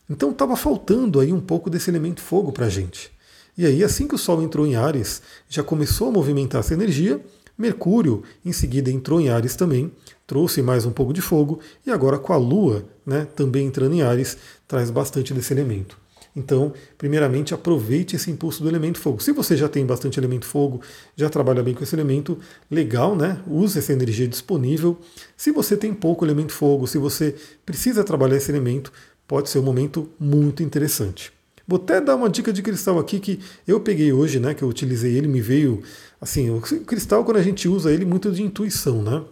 Então 0.09 0.33
estava 0.33 0.55
faltando 0.55 1.19
aí 1.19 1.33
um 1.33 1.41
pouco 1.41 1.71
desse 1.71 1.89
elemento 1.89 2.21
fogo 2.21 2.53
para 2.53 2.67
a 2.67 2.69
gente. 2.69 3.11
E 3.57 3.65
aí, 3.65 3.83
assim 3.83 4.07
que 4.07 4.15
o 4.15 4.19
Sol 4.19 4.43
entrou 4.43 4.67
em 4.67 4.77
Ares, 4.77 5.23
já 5.49 5.63
começou 5.63 6.09
a 6.09 6.11
movimentar 6.11 6.61
essa 6.61 6.75
energia. 6.75 7.19
Mercúrio, 7.57 8.23
em 8.45 8.53
seguida, 8.53 8.91
entrou 8.91 9.19
em 9.19 9.31
Ares 9.31 9.57
também 9.57 9.91
trouxe 10.27 10.63
mais 10.63 10.85
um 10.87 10.91
pouco 10.91 11.13
de 11.13 11.21
fogo, 11.21 11.61
e 11.87 11.91
agora 11.91 12.19
com 12.19 12.33
a 12.33 12.37
Lua 12.37 12.85
né, 13.05 13.27
também 13.37 13.67
entrando 13.67 13.95
em 13.95 14.03
Ares, 14.03 14.37
traz 14.67 14.91
bastante 14.91 15.35
desse 15.35 15.53
elemento. 15.53 15.99
Então, 16.37 16.73
primeiramente, 16.99 17.55
aproveite 17.55 18.17
esse 18.17 18.31
impulso 18.31 18.63
do 18.63 18.69
elemento 18.69 18.99
fogo. 18.99 19.23
Se 19.23 19.31
você 19.31 19.57
já 19.57 19.69
tem 19.69 19.87
bastante 19.87 20.19
elemento 20.19 20.47
fogo, 20.47 20.81
já 21.17 21.31
trabalha 21.31 21.63
bem 21.63 21.75
com 21.75 21.85
esse 21.85 21.95
elemento, 21.95 22.39
legal, 22.69 23.15
né? 23.15 23.41
Use 23.47 23.79
essa 23.79 23.93
energia 23.93 24.27
disponível. 24.27 24.99
Se 25.37 25.53
você 25.53 25.77
tem 25.77 25.95
pouco 25.95 26.25
elemento 26.25 26.53
fogo, 26.53 26.87
se 26.87 26.99
você 26.99 27.37
precisa 27.65 28.03
trabalhar 28.03 28.37
esse 28.37 28.51
elemento, 28.51 28.93
pode 29.29 29.49
ser 29.49 29.61
um 29.61 29.63
momento 29.63 30.11
muito 30.19 30.63
interessante. 30.63 31.33
Vou 31.67 31.79
até 31.79 32.01
dar 32.01 32.17
uma 32.17 32.29
dica 32.29 32.53
de 32.53 32.63
cristal 32.63 32.99
aqui 32.99 33.19
que 33.21 33.41
eu 33.67 33.81
peguei 33.81 34.13
hoje, 34.13 34.41
né? 34.41 34.55
Que 34.55 34.63
eu 34.63 34.69
utilizei 34.69 35.17
ele, 35.17 35.29
me 35.29 35.41
veio 35.41 35.83
assim, 36.21 36.51
o 36.51 36.61
cristal 36.61 37.25
quando 37.25 37.39
a 37.39 37.43
gente 37.43 37.69
usa 37.69 37.93
ele 37.93 38.05
muito 38.05 38.31
de 38.33 38.43
intuição, 38.43 39.03
né? 39.03 39.23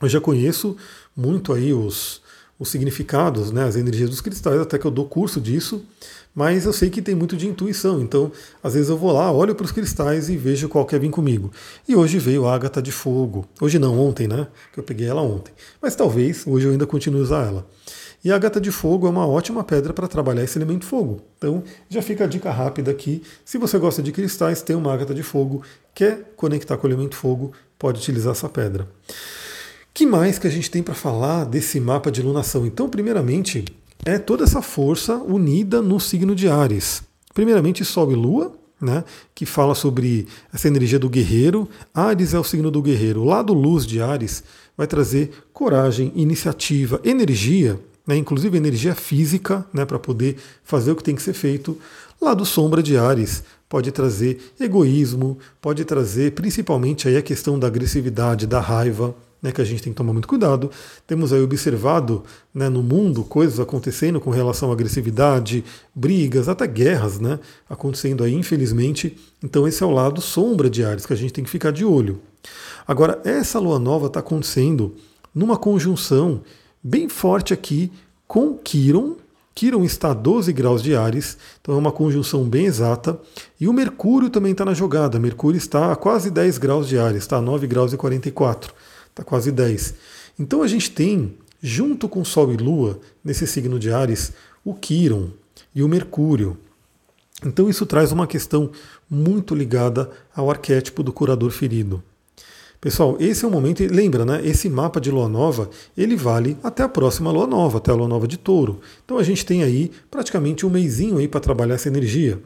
Eu 0.00 0.08
já 0.08 0.20
conheço 0.20 0.76
muito 1.16 1.52
aí 1.52 1.72
os, 1.72 2.22
os 2.58 2.70
significados, 2.70 3.52
né, 3.52 3.64
as 3.64 3.76
energias 3.76 4.10
dos 4.10 4.20
cristais, 4.20 4.60
até 4.60 4.78
que 4.78 4.84
eu 4.84 4.90
dou 4.90 5.04
curso 5.04 5.40
disso, 5.40 5.84
mas 6.34 6.66
eu 6.66 6.72
sei 6.72 6.90
que 6.90 7.00
tem 7.00 7.14
muito 7.14 7.36
de 7.36 7.46
intuição, 7.46 8.00
então 8.00 8.30
às 8.62 8.74
vezes 8.74 8.88
eu 8.88 8.96
vou 8.96 9.12
lá, 9.12 9.30
olho 9.30 9.54
para 9.54 9.64
os 9.64 9.72
cristais 9.72 10.28
e 10.28 10.36
vejo 10.36 10.68
qual 10.68 10.84
quer 10.84 11.00
vir 11.00 11.10
comigo. 11.10 11.50
E 11.88 11.96
hoje 11.96 12.18
veio 12.18 12.46
a 12.46 12.54
ágata 12.54 12.82
de 12.82 12.92
fogo. 12.92 13.46
Hoje 13.60 13.78
não, 13.78 13.98
ontem, 13.98 14.28
né? 14.28 14.46
Que 14.72 14.78
eu 14.78 14.84
peguei 14.84 15.08
ela 15.08 15.22
ontem. 15.22 15.52
Mas 15.80 15.96
talvez 15.96 16.46
hoje 16.46 16.66
eu 16.66 16.72
ainda 16.72 16.86
continue 16.86 17.20
a 17.20 17.22
usar 17.24 17.46
ela. 17.46 17.66
E 18.24 18.30
a 18.30 18.36
ágata 18.36 18.60
de 18.60 18.70
fogo 18.70 19.06
é 19.06 19.10
uma 19.10 19.26
ótima 19.26 19.64
pedra 19.64 19.92
para 19.92 20.06
trabalhar 20.06 20.42
esse 20.42 20.58
elemento 20.58 20.84
fogo. 20.84 21.22
Então 21.38 21.62
já 21.88 22.02
fica 22.02 22.24
a 22.24 22.26
dica 22.26 22.50
rápida 22.50 22.90
aqui. 22.90 23.22
Se 23.44 23.58
você 23.58 23.78
gosta 23.78 24.02
de 24.02 24.12
cristais, 24.12 24.62
tem 24.62 24.76
uma 24.76 24.92
ágata 24.92 25.14
de 25.14 25.22
fogo, 25.22 25.62
quer 25.94 26.32
conectar 26.36 26.76
com 26.76 26.86
o 26.86 26.90
elemento 26.90 27.16
fogo, 27.16 27.52
pode 27.78 27.98
utilizar 27.98 28.32
essa 28.32 28.48
pedra 28.48 28.86
que 29.98 30.06
mais 30.06 30.38
que 30.38 30.46
a 30.46 30.50
gente 30.50 30.70
tem 30.70 30.80
para 30.80 30.94
falar 30.94 31.44
desse 31.44 31.80
mapa 31.80 32.08
de 32.08 32.22
lunação? 32.22 32.64
Então, 32.64 32.88
primeiramente, 32.88 33.64
é 34.04 34.16
toda 34.16 34.44
essa 34.44 34.62
força 34.62 35.16
unida 35.16 35.82
no 35.82 35.98
signo 35.98 36.36
de 36.36 36.46
Ares. 36.48 37.02
Primeiramente, 37.34 37.84
Sol 37.84 38.12
e 38.12 38.14
Lua, 38.14 38.56
né, 38.80 39.02
que 39.34 39.44
fala 39.44 39.74
sobre 39.74 40.28
essa 40.54 40.68
energia 40.68 41.00
do 41.00 41.10
guerreiro. 41.10 41.68
Ares 41.92 42.32
é 42.32 42.38
o 42.38 42.44
signo 42.44 42.70
do 42.70 42.80
guerreiro. 42.80 43.22
O 43.22 43.24
lado 43.24 43.52
luz 43.52 43.84
de 43.84 44.00
Ares 44.00 44.44
vai 44.76 44.86
trazer 44.86 45.32
coragem, 45.52 46.12
iniciativa, 46.14 47.00
energia, 47.02 47.80
né, 48.06 48.16
inclusive 48.16 48.56
energia 48.56 48.94
física, 48.94 49.66
né, 49.74 49.84
para 49.84 49.98
poder 49.98 50.36
fazer 50.62 50.92
o 50.92 50.96
que 50.96 51.02
tem 51.02 51.16
que 51.16 51.22
ser 51.22 51.32
feito. 51.34 51.76
Lado 52.20 52.46
sombra 52.46 52.84
de 52.84 52.96
Ares 52.96 53.42
pode 53.68 53.90
trazer 53.90 54.52
egoísmo, 54.60 55.38
pode 55.60 55.84
trazer 55.84 56.34
principalmente 56.34 57.08
aí 57.08 57.16
a 57.16 57.22
questão 57.22 57.58
da 57.58 57.66
agressividade, 57.66 58.46
da 58.46 58.60
raiva, 58.60 59.12
né, 59.42 59.52
que 59.52 59.60
a 59.60 59.64
gente 59.64 59.82
tem 59.82 59.92
que 59.92 59.96
tomar 59.96 60.12
muito 60.12 60.28
cuidado. 60.28 60.70
Temos 61.06 61.32
aí 61.32 61.40
observado 61.42 62.24
né, 62.52 62.68
no 62.68 62.82
mundo 62.82 63.22
coisas 63.24 63.60
acontecendo 63.60 64.20
com 64.20 64.30
relação 64.30 64.70
à 64.70 64.72
agressividade, 64.72 65.64
brigas, 65.94 66.48
até 66.48 66.66
guerras 66.66 67.18
né, 67.18 67.38
acontecendo 67.68 68.24
aí, 68.24 68.34
infelizmente. 68.34 69.16
Então, 69.42 69.66
esse 69.66 69.82
é 69.82 69.86
o 69.86 69.90
lado 69.90 70.20
sombra 70.20 70.68
de 70.68 70.84
Ares 70.84 71.06
que 71.06 71.12
a 71.12 71.16
gente 71.16 71.32
tem 71.32 71.44
que 71.44 71.50
ficar 71.50 71.70
de 71.70 71.84
olho. 71.84 72.20
Agora, 72.86 73.20
essa 73.24 73.58
lua 73.58 73.78
nova 73.78 74.06
está 74.06 74.20
acontecendo 74.20 74.94
numa 75.34 75.56
conjunção 75.56 76.42
bem 76.82 77.08
forte 77.08 77.52
aqui 77.52 77.92
com 78.26 78.54
Quiron. 78.54 79.16
Quiron 79.54 79.84
está 79.84 80.12
a 80.12 80.14
12 80.14 80.52
graus 80.52 80.82
de 80.82 80.94
Ares, 80.94 81.36
então 81.60 81.74
é 81.74 81.78
uma 81.78 81.90
conjunção 81.90 82.44
bem 82.44 82.66
exata. 82.66 83.18
E 83.60 83.68
o 83.68 83.72
Mercúrio 83.72 84.30
também 84.30 84.52
está 84.52 84.64
na 84.64 84.72
jogada. 84.72 85.18
Mercúrio 85.18 85.58
está 85.58 85.92
a 85.92 85.96
quase 85.96 86.30
10 86.30 86.58
graus 86.58 86.88
de 86.88 86.98
Ares, 86.98 87.22
está 87.22 87.38
a 87.38 87.42
9 87.42 87.66
graus 87.66 87.92
e 87.92 87.96
44, 87.96 88.72
está 89.18 89.24
quase 89.24 89.50
10. 89.50 89.94
Então 90.38 90.62
a 90.62 90.68
gente 90.68 90.90
tem, 90.90 91.36
junto 91.60 92.08
com 92.08 92.24
Sol 92.24 92.52
e 92.52 92.56
Lua, 92.56 93.00
nesse 93.24 93.46
signo 93.46 93.78
de 93.78 93.90
Ares, 93.90 94.32
o 94.64 94.72
Quiron 94.72 95.30
e 95.74 95.82
o 95.82 95.88
Mercúrio. 95.88 96.56
Então 97.44 97.68
isso 97.68 97.84
traz 97.84 98.12
uma 98.12 98.26
questão 98.26 98.70
muito 99.10 99.54
ligada 99.54 100.10
ao 100.34 100.50
arquétipo 100.50 101.02
do 101.02 101.12
curador 101.12 101.50
ferido. 101.50 102.02
Pessoal, 102.80 103.16
esse 103.18 103.44
é 103.44 103.48
o 103.48 103.50
momento, 103.50 103.82
e 103.82 103.88
lembra, 103.88 104.24
né? 104.24 104.40
Esse 104.44 104.68
mapa 104.68 105.00
de 105.00 105.10
lua 105.10 105.28
nova, 105.28 105.68
ele 105.96 106.14
vale 106.14 106.56
até 106.62 106.84
a 106.84 106.88
próxima 106.88 107.32
lua 107.32 107.46
nova, 107.46 107.78
até 107.78 107.90
a 107.90 107.94
lua 107.94 108.06
nova 108.06 108.28
de 108.28 108.36
touro. 108.36 108.80
Então 109.04 109.18
a 109.18 109.24
gente 109.24 109.44
tem 109.44 109.64
aí 109.64 109.90
praticamente 110.08 110.64
um 110.64 110.70
mêsinho 110.70 111.18
aí 111.18 111.26
para 111.26 111.40
trabalhar 111.40 111.74
essa 111.74 111.88
energia. 111.88 112.40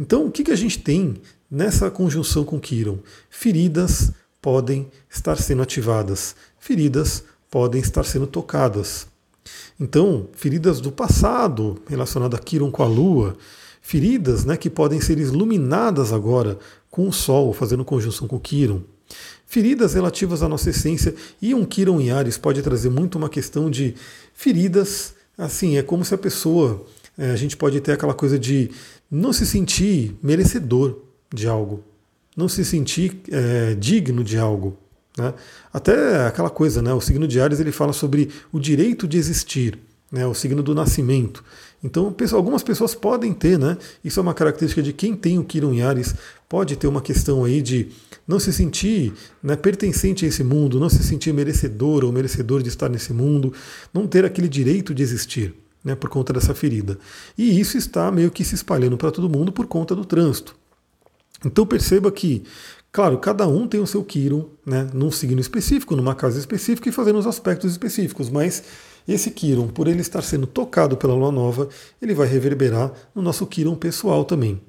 Então, 0.00 0.26
o 0.26 0.32
que, 0.32 0.42
que 0.42 0.50
a 0.50 0.56
gente 0.56 0.80
tem 0.80 1.14
nessa 1.48 1.90
conjunção 1.90 2.44
com 2.44 2.58
Quiron? 2.58 2.98
Feridas 3.30 4.10
podem 4.42 4.90
estar 5.08 5.36
sendo 5.36 5.62
ativadas, 5.62 6.34
feridas 6.58 7.22
podem 7.48 7.80
estar 7.80 8.04
sendo 8.04 8.26
tocadas. 8.26 9.06
Então, 9.78 10.28
feridas 10.32 10.80
do 10.80 10.90
passado 10.90 11.80
relacionadas 11.88 12.38
a 12.38 12.42
Quiron 12.42 12.70
com 12.70 12.82
a 12.82 12.86
Lua, 12.86 13.36
feridas 13.80 14.44
né, 14.44 14.56
que 14.56 14.68
podem 14.68 15.00
ser 15.00 15.18
iluminadas 15.18 16.12
agora 16.12 16.58
com 16.90 17.08
o 17.08 17.12
Sol, 17.12 17.52
fazendo 17.52 17.84
conjunção 17.84 18.26
com 18.26 18.38
Quiron. 18.38 18.82
Feridas 19.46 19.94
relativas 19.94 20.42
à 20.42 20.48
nossa 20.48 20.70
essência 20.70 21.14
e 21.40 21.54
um 21.54 21.64
Kiron 21.64 22.00
em 22.00 22.10
Ares 22.10 22.38
pode 22.38 22.62
trazer 22.62 22.90
muito 22.90 23.18
uma 23.18 23.28
questão 23.28 23.70
de 23.70 23.94
feridas, 24.34 25.14
assim, 25.36 25.76
é 25.76 25.82
como 25.82 26.04
se 26.04 26.14
a 26.14 26.18
pessoa, 26.18 26.84
é, 27.18 27.30
a 27.30 27.36
gente 27.36 27.56
pode 27.56 27.80
ter 27.80 27.92
aquela 27.92 28.14
coisa 28.14 28.38
de 28.38 28.70
não 29.10 29.32
se 29.32 29.46
sentir 29.46 30.16
merecedor 30.22 30.98
de 31.32 31.46
algo, 31.46 31.84
não 32.36 32.48
se 32.48 32.64
sentir 32.64 33.20
é, 33.30 33.74
digno 33.74 34.24
de 34.24 34.38
algo. 34.38 34.76
Né? 35.16 35.34
Até 35.72 36.26
aquela 36.26 36.50
coisa, 36.50 36.80
né? 36.80 36.92
o 36.92 37.00
signo 37.00 37.28
de 37.28 37.40
Ares 37.40 37.60
ele 37.60 37.72
fala 37.72 37.92
sobre 37.92 38.30
o 38.50 38.58
direito 38.58 39.06
de 39.06 39.18
existir, 39.18 39.78
né? 40.10 40.26
o 40.26 40.34
signo 40.34 40.62
do 40.62 40.74
nascimento. 40.74 41.44
Então, 41.84 42.14
algumas 42.32 42.62
pessoas 42.62 42.94
podem 42.94 43.32
ter, 43.32 43.58
né? 43.58 43.76
Isso 44.04 44.20
é 44.20 44.22
uma 44.22 44.34
característica 44.34 44.80
de 44.80 44.92
quem 44.92 45.16
tem 45.16 45.38
o 45.38 45.44
Kiron 45.44 45.72
em 45.72 45.82
Ares, 45.82 46.14
pode 46.48 46.76
ter 46.76 46.86
uma 46.86 47.00
questão 47.02 47.44
aí 47.44 47.60
de 47.60 47.88
não 48.26 48.38
se 48.38 48.52
sentir 48.52 49.12
né, 49.42 49.56
pertencente 49.56 50.24
a 50.24 50.28
esse 50.28 50.44
mundo, 50.44 50.78
não 50.78 50.88
se 50.88 51.02
sentir 51.02 51.34
merecedor 51.34 52.04
ou 52.04 52.12
merecedor 52.12 52.62
de 52.62 52.68
estar 52.68 52.88
nesse 52.88 53.12
mundo, 53.12 53.52
não 53.92 54.06
ter 54.06 54.24
aquele 54.24 54.48
direito 54.48 54.94
de 54.94 55.02
existir. 55.02 55.54
Né, 55.84 55.96
por 55.96 56.08
conta 56.08 56.32
dessa 56.32 56.54
ferida. 56.54 56.96
E 57.36 57.58
isso 57.58 57.76
está 57.76 58.08
meio 58.12 58.30
que 58.30 58.44
se 58.44 58.54
espalhando 58.54 58.96
para 58.96 59.10
todo 59.10 59.28
mundo 59.28 59.50
por 59.50 59.66
conta 59.66 59.96
do 59.96 60.04
trânsito. 60.04 60.54
Então 61.44 61.66
perceba 61.66 62.10
que, 62.10 62.44
claro, 62.90 63.18
cada 63.18 63.46
um 63.46 63.66
tem 63.66 63.80
o 63.80 63.86
seu 63.86 64.04
Kiron, 64.04 64.48
né, 64.64 64.88
num 64.92 65.10
signo 65.10 65.40
específico, 65.40 65.96
numa 65.96 66.14
casa 66.14 66.38
específica 66.38 66.88
e 66.88 66.92
fazendo 66.92 67.18
os 67.18 67.26
aspectos 67.26 67.70
específicos, 67.70 68.30
mas 68.30 68.62
esse 69.06 69.30
Kiron, 69.30 69.68
por 69.68 69.88
ele 69.88 70.00
estar 70.00 70.22
sendo 70.22 70.46
tocado 70.46 70.96
pela 70.96 71.14
lua 71.14 71.32
nova, 71.32 71.68
ele 72.00 72.14
vai 72.14 72.26
reverberar 72.26 72.92
no 73.14 73.22
nosso 73.22 73.46
Kiron 73.46 73.74
pessoal 73.74 74.24
também. 74.24 74.60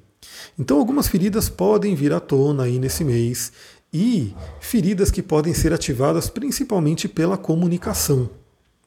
Então, 0.58 0.78
algumas 0.78 1.06
feridas 1.06 1.48
podem 1.48 1.94
vir 1.94 2.12
à 2.12 2.20
tona 2.20 2.64
aí 2.64 2.78
nesse 2.78 3.04
mês 3.04 3.52
e 3.92 4.34
feridas 4.60 5.10
que 5.10 5.22
podem 5.22 5.54
ser 5.54 5.72
ativadas 5.72 6.28
principalmente 6.28 7.06
pela 7.06 7.36
comunicação. 7.36 8.28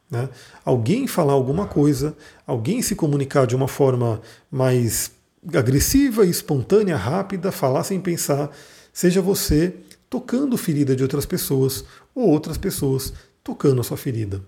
Né? 0.09 0.29
Alguém 0.65 1.07
falar 1.07 1.33
alguma 1.33 1.65
coisa, 1.65 2.15
alguém 2.45 2.81
se 2.81 2.95
comunicar 2.95 3.45
de 3.45 3.55
uma 3.55 3.67
forma 3.67 4.21
mais 4.51 5.11
agressiva, 5.53 6.25
espontânea, 6.25 6.97
rápida, 6.97 7.51
falar 7.51 7.83
sem 7.83 7.99
pensar, 7.99 8.49
seja 8.91 9.21
você 9.21 9.73
tocando 10.09 10.57
ferida 10.57 10.95
de 10.95 11.03
outras 11.03 11.25
pessoas 11.25 11.85
ou 12.13 12.29
outras 12.29 12.57
pessoas 12.57 13.13
tocando 13.43 13.81
a 13.81 13.83
sua 13.83 13.97
ferida. 13.97 14.41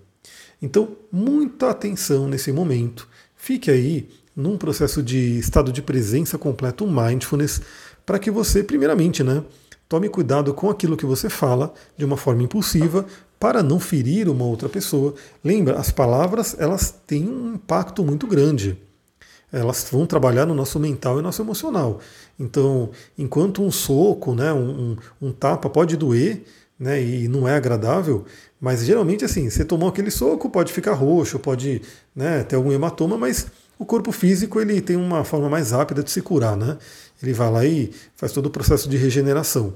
Então, 0.61 0.97
muita 1.11 1.69
atenção 1.69 2.27
nesse 2.27 2.51
momento. 2.51 3.07
Fique 3.35 3.71
aí 3.71 4.09
num 4.35 4.57
processo 4.57 5.01
de 5.01 5.37
estado 5.39 5.71
de 5.71 5.81
presença 5.81 6.37
completo, 6.37 6.87
mindfulness, 6.87 7.61
para 8.05 8.19
que 8.19 8.31
você, 8.31 8.63
primeiramente, 8.63 9.23
né, 9.23 9.43
tome 9.87 10.09
cuidado 10.09 10.53
com 10.53 10.69
aquilo 10.69 10.97
que 10.97 11.05
você 11.05 11.29
fala 11.29 11.73
de 11.97 12.05
uma 12.05 12.17
forma 12.17 12.43
impulsiva 12.43 13.05
para 13.39 13.63
não 13.63 13.79
ferir 13.79 14.27
uma 14.27 14.45
outra 14.45 14.67
pessoa. 14.67 15.13
Lembra, 15.43 15.79
as 15.79 15.91
palavras 15.91 16.55
elas 16.59 16.93
têm 17.07 17.27
um 17.27 17.55
impacto 17.55 18.03
muito 18.03 18.27
grande. 18.27 18.77
Elas 19.51 19.87
vão 19.91 20.05
trabalhar 20.05 20.45
no 20.45 20.53
nosso 20.53 20.79
mental 20.79 21.13
e 21.13 21.17
no 21.17 21.23
nosso 21.23 21.41
emocional. 21.41 21.99
Então, 22.39 22.89
enquanto 23.17 23.63
um 23.63 23.71
soco, 23.71 24.35
né, 24.35 24.53
um, 24.53 24.95
um 25.21 25.31
tapa 25.31 25.69
pode 25.69 25.97
doer, 25.97 26.43
né, 26.79 27.01
e 27.01 27.27
não 27.27 27.47
é 27.47 27.55
agradável, 27.55 28.25
mas 28.61 28.85
geralmente 28.85 29.25
assim, 29.25 29.49
você 29.49 29.65
tomou 29.65 29.89
aquele 29.89 30.11
soco, 30.11 30.49
pode 30.49 30.71
ficar 30.71 30.93
roxo, 30.93 31.37
pode 31.39 31.81
né, 32.15 32.43
ter 32.43 32.55
algum 32.55 32.71
hematoma, 32.71 33.17
mas 33.17 33.47
o 33.79 33.85
corpo 33.85 34.11
físico 34.11 34.59
ele 34.59 34.81
tem 34.81 34.97
uma 34.97 35.23
forma 35.23 35.49
mais 35.49 35.71
rápida 35.71 36.03
de 36.03 36.11
se 36.11 36.21
curar, 36.21 36.57
né? 36.57 36.77
Ele 37.23 37.31
vai 37.31 37.49
lá 37.49 37.65
e 37.65 37.91
faz 38.13 38.33
todo 38.33 38.47
o 38.47 38.49
processo 38.49 38.89
de 38.89 38.97
regeneração. 38.97 39.73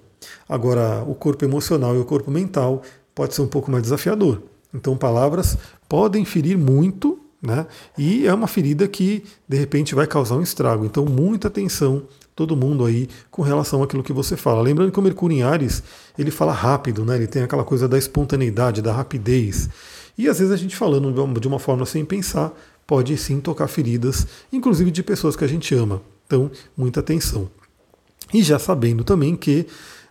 Agora, 0.48 1.03
o 1.08 1.15
corpo 1.15 1.46
emocional 1.46 1.96
e 1.96 2.00
o 2.00 2.06
corpo 2.06 2.30
mental 2.30 2.82
pode 3.15 3.34
ser 3.34 3.42
um 3.42 3.48
pouco 3.48 3.72
mais 3.72 3.84
desafiador. 3.84 4.44
Então, 4.74 4.98
palavras 4.98 5.58
podem 5.88 6.25
ferir 6.25 6.58
muito, 6.58 7.18
né? 7.43 7.67
E 7.97 8.25
é 8.25 8.33
uma 8.33 8.47
ferida 8.47 8.88
que 8.88 9.23
de 9.47 9.57
repente 9.57 9.93
vai 9.93 10.07
causar 10.07 10.35
um 10.35 10.41
estrago. 10.41 10.85
Então, 10.85 11.05
muita 11.05 11.50
atenção 11.50 12.03
todo 12.35 12.55
mundo 12.55 12.85
aí 12.85 13.09
com 13.29 13.41
relação 13.41 13.83
àquilo 13.83 14.01
que 14.01 14.13
você 14.13 14.38
fala. 14.38 14.62
Lembrando 14.62 14.91
que 14.91 15.00
o 15.00 15.03
Mercúrio 15.03 15.38
em 15.38 15.43
Ares, 15.43 15.83
ele 16.17 16.31
fala 16.31 16.53
rápido, 16.53 17.03
né? 17.05 17.15
Ele 17.15 17.27
tem 17.27 17.43
aquela 17.43 17.63
coisa 17.63 17.88
da 17.88 17.97
espontaneidade, 17.97 18.81
da 18.81 18.93
rapidez. 18.93 19.69
E 20.17 20.29
às 20.29 20.39
vezes 20.39 20.53
a 20.53 20.57
gente 20.57 20.75
falando 20.75 21.12
de 21.39 21.47
uma 21.47 21.59
forma 21.59 21.85
sem 21.85 22.05
pensar, 22.05 22.51
pode 22.88 23.15
sim 23.17 23.39
tocar 23.39 23.67
feridas, 23.67 24.25
inclusive 24.51 24.89
de 24.89 25.03
pessoas 25.03 25.35
que 25.35 25.43
a 25.43 25.47
gente 25.47 25.75
ama. 25.75 26.01
Então, 26.25 26.50
muita 26.77 27.01
atenção. 27.01 27.50
E 28.33 28.41
já 28.41 28.57
sabendo 28.57 29.03
também 29.03 29.35
que 29.35 29.67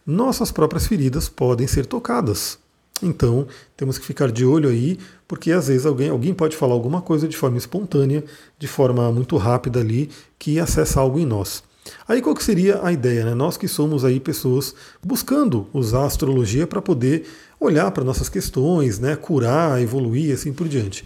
nossas 0.06 0.52
próprias 0.52 0.86
feridas 0.86 1.28
podem 1.28 1.66
ser 1.66 1.86
tocadas. 1.86 2.58
Então, 3.02 3.46
temos 3.76 3.98
que 3.98 4.06
ficar 4.06 4.30
de 4.30 4.44
olho 4.44 4.68
aí, 4.68 4.98
porque 5.26 5.50
às 5.50 5.68
vezes 5.68 5.84
alguém, 5.84 6.08
alguém 6.08 6.32
pode 6.32 6.56
falar 6.56 6.74
alguma 6.74 7.02
coisa 7.02 7.26
de 7.26 7.36
forma 7.36 7.58
espontânea, 7.58 8.24
de 8.58 8.68
forma 8.68 9.10
muito 9.10 9.36
rápida 9.36 9.80
ali, 9.80 10.08
que 10.38 10.60
acessa 10.60 11.00
algo 11.00 11.18
em 11.18 11.26
nós. 11.26 11.62
Aí 12.06 12.22
qual 12.22 12.34
que 12.34 12.44
seria 12.44 12.80
a 12.82 12.92
ideia? 12.92 13.24
Né? 13.24 13.34
Nós 13.34 13.56
que 13.56 13.66
somos 13.66 14.04
aí 14.04 14.20
pessoas 14.20 14.74
buscando 15.04 15.66
usar 15.72 16.02
a 16.02 16.06
astrologia 16.06 16.66
para 16.66 16.80
poder 16.80 17.26
olhar 17.58 17.90
para 17.90 18.04
nossas 18.04 18.28
questões, 18.28 18.98
né? 19.00 19.16
curar, 19.16 19.82
evoluir 19.82 20.32
assim 20.32 20.52
por 20.52 20.68
diante. 20.68 21.04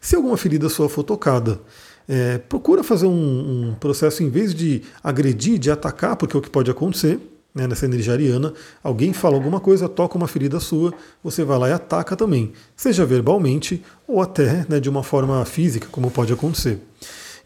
Se 0.00 0.16
alguma 0.16 0.36
ferida 0.36 0.68
sua 0.68 0.88
for 0.88 1.02
tocada, 1.02 1.60
é, 2.08 2.38
procura 2.38 2.82
fazer 2.82 3.06
um, 3.06 3.70
um, 3.70 3.74
processo, 3.74 4.22
em 4.22 4.28
vez 4.28 4.54
de 4.54 4.82
agredir, 5.02 5.58
de 5.58 5.70
atacar, 5.70 6.16
porque 6.16 6.36
é 6.36 6.38
o 6.38 6.42
que 6.42 6.50
pode 6.50 6.70
acontecer 6.70 7.18
né, 7.54 7.66
nessa 7.66 7.84
energia 7.84 8.12
ariana, 8.12 8.52
alguém 8.82 9.12
fala 9.12 9.36
alguma 9.36 9.60
coisa, 9.60 9.88
toca 9.88 10.18
uma 10.18 10.26
ferida 10.26 10.58
sua, 10.58 10.92
você 11.22 11.44
vai 11.44 11.58
lá 11.58 11.68
e 11.68 11.72
ataca 11.72 12.16
também, 12.16 12.52
seja 12.76 13.06
verbalmente 13.06 13.82
ou 14.08 14.20
até 14.20 14.66
né, 14.68 14.80
de 14.80 14.90
uma 14.90 15.02
forma 15.02 15.44
física, 15.44 15.86
como 15.90 16.10
pode 16.10 16.32
acontecer. 16.32 16.80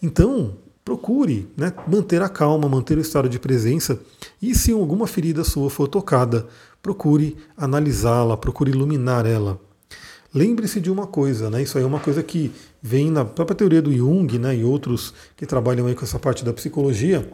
Então, 0.03 0.55
procure 0.85 1.47
né, 1.55 1.73
manter 1.87 2.23
a 2.23 2.29
calma, 2.29 2.69
manter 2.69 2.97
o 2.97 3.00
estado 3.03 3.29
de 3.29 3.38
presença 3.38 4.00
e 4.41 4.55
se 4.55 4.73
alguma 4.73 5.07
ferida 5.07 5.45
sua 5.45 5.69
for 5.69 5.87
tocada, 5.87 6.47
procure 6.83 7.37
analisá-la, 7.57 8.37
procure 8.37 8.71
iluminar 8.71 9.27
ela. 9.27 9.61
Lembre-se 10.33 10.81
de 10.81 10.91
uma 10.91 11.07
coisa, 11.07 11.49
né? 11.49 11.62
Isso 11.62 11.79
aí 11.79 11.85
é 11.85 11.87
uma 11.87 12.00
coisa 12.00 12.23
que 12.23 12.53
vem 12.83 13.11
na 13.11 13.25
própria 13.25 13.57
teoria 13.57 13.81
do 13.81 13.93
Jung, 13.93 14.38
né? 14.38 14.57
E 14.57 14.62
outros 14.62 15.15
que 15.35 15.47
trabalham 15.47 15.87
aí 15.87 15.95
com 15.95 16.05
essa 16.05 16.19
parte 16.19 16.45
da 16.45 16.53
psicologia, 16.53 17.29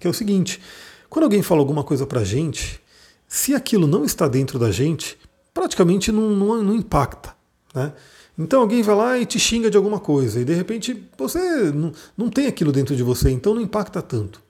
que 0.00 0.06
é 0.06 0.10
o 0.10 0.14
seguinte: 0.14 0.60
quando 1.08 1.24
alguém 1.24 1.42
fala 1.42 1.60
alguma 1.60 1.84
coisa 1.84 2.06
pra 2.06 2.24
gente, 2.24 2.80
se 3.28 3.54
aquilo 3.54 3.86
não 3.86 4.04
está 4.04 4.28
dentro 4.28 4.58
da 4.58 4.70
gente, 4.70 5.18
praticamente 5.52 6.12
não, 6.12 6.30
não, 6.30 6.62
não 6.62 6.74
impacta, 6.74 7.34
né? 7.74 7.92
Então 8.38 8.60
alguém 8.60 8.82
vai 8.82 8.94
lá 8.94 9.18
e 9.18 9.24
te 9.24 9.38
xinga 9.38 9.70
de 9.70 9.76
alguma 9.78 9.98
coisa, 9.98 10.40
e 10.40 10.44
de 10.44 10.52
repente 10.52 11.08
você 11.16 11.38
não, 11.72 11.92
não 12.16 12.28
tem 12.28 12.46
aquilo 12.46 12.70
dentro 12.70 12.94
de 12.94 13.02
você, 13.02 13.30
então 13.30 13.54
não 13.54 13.62
impacta 13.62 14.02
tanto. 14.02 14.42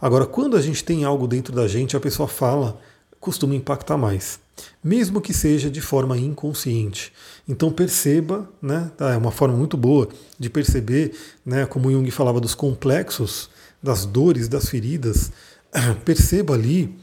Agora, 0.00 0.24
quando 0.24 0.56
a 0.56 0.60
gente 0.60 0.84
tem 0.84 1.04
algo 1.04 1.26
dentro 1.26 1.52
da 1.52 1.66
gente, 1.66 1.96
a 1.96 2.00
pessoa 2.00 2.28
fala, 2.28 2.78
costuma 3.18 3.54
impactar 3.54 3.96
mais 3.96 4.38
mesmo 4.82 5.20
que 5.20 5.32
seja 5.32 5.70
de 5.70 5.80
forma 5.80 6.16
inconsciente. 6.18 7.12
Então 7.48 7.72
perceba, 7.72 8.48
né, 8.60 8.90
tá, 8.96 9.12
é 9.12 9.16
uma 9.16 9.30
forma 9.30 9.56
muito 9.56 9.76
boa 9.76 10.08
de 10.38 10.50
perceber, 10.50 11.12
né, 11.44 11.66
como 11.66 11.90
Jung 11.90 12.10
falava 12.10 12.40
dos 12.40 12.54
complexos, 12.54 13.50
das 13.82 14.04
dores, 14.06 14.48
das 14.48 14.68
feridas, 14.68 15.32
perceba 16.04 16.54
ali 16.54 16.94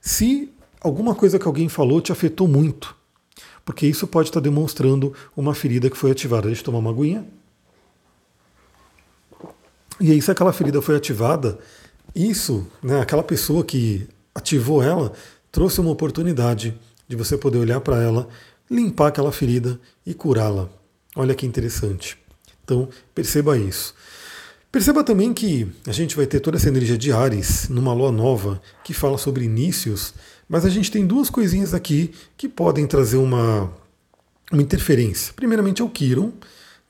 se 0.00 0.52
alguma 0.80 1.14
coisa 1.14 1.38
que 1.38 1.46
alguém 1.46 1.68
falou 1.68 2.00
te 2.00 2.12
afetou 2.12 2.48
muito. 2.48 2.96
porque 3.64 3.86
isso 3.86 4.06
pode 4.06 4.28
estar 4.28 4.40
demonstrando 4.40 5.14
uma 5.34 5.54
ferida 5.54 5.88
que 5.88 5.96
foi 5.96 6.10
ativada. 6.10 6.48
Deixa 6.48 6.60
eu 6.60 6.66
tomar 6.66 6.78
uma 6.78 6.90
aguinha. 6.90 7.26
E 9.98 10.10
aí, 10.10 10.20
se 10.20 10.30
aquela 10.30 10.52
ferida 10.52 10.82
foi 10.82 10.96
ativada, 10.96 11.58
isso, 12.14 12.66
né, 12.82 13.00
aquela 13.00 13.22
pessoa 13.22 13.64
que 13.64 14.06
ativou 14.34 14.82
ela, 14.82 15.12
trouxe 15.50 15.80
uma 15.80 15.90
oportunidade 15.90 16.78
de 17.08 17.16
você 17.16 17.38
poder 17.38 17.58
olhar 17.58 17.80
para 17.80 18.02
ela, 18.02 18.28
limpar 18.70 19.08
aquela 19.08 19.32
ferida 19.32 19.80
e 20.04 20.12
curá-la. 20.12 20.68
Olha 21.16 21.34
que 21.34 21.46
interessante. 21.46 22.18
Então, 22.64 22.88
perceba 23.14 23.56
isso. 23.56 23.94
Perceba 24.74 25.04
também 25.04 25.32
que 25.32 25.68
a 25.86 25.92
gente 25.92 26.16
vai 26.16 26.26
ter 26.26 26.40
toda 26.40 26.56
essa 26.56 26.66
energia 26.66 26.98
de 26.98 27.12
Ares 27.12 27.68
numa 27.68 27.94
lua 27.94 28.10
nova 28.10 28.60
que 28.82 28.92
fala 28.92 29.16
sobre 29.16 29.44
inícios, 29.44 30.12
mas 30.48 30.64
a 30.64 30.68
gente 30.68 30.90
tem 30.90 31.06
duas 31.06 31.30
coisinhas 31.30 31.72
aqui 31.72 32.10
que 32.36 32.48
podem 32.48 32.84
trazer 32.84 33.18
uma, 33.18 33.72
uma 34.50 34.60
interferência. 34.60 35.32
Primeiramente 35.32 35.80
é 35.80 35.84
o 35.84 35.88
Kiron, 35.88 36.32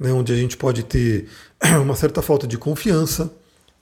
né, 0.00 0.10
onde 0.14 0.32
a 0.32 0.34
gente 0.34 0.56
pode 0.56 0.82
ter 0.84 1.26
uma 1.82 1.94
certa 1.94 2.22
falta 2.22 2.46
de 2.46 2.56
confiança, 2.56 3.30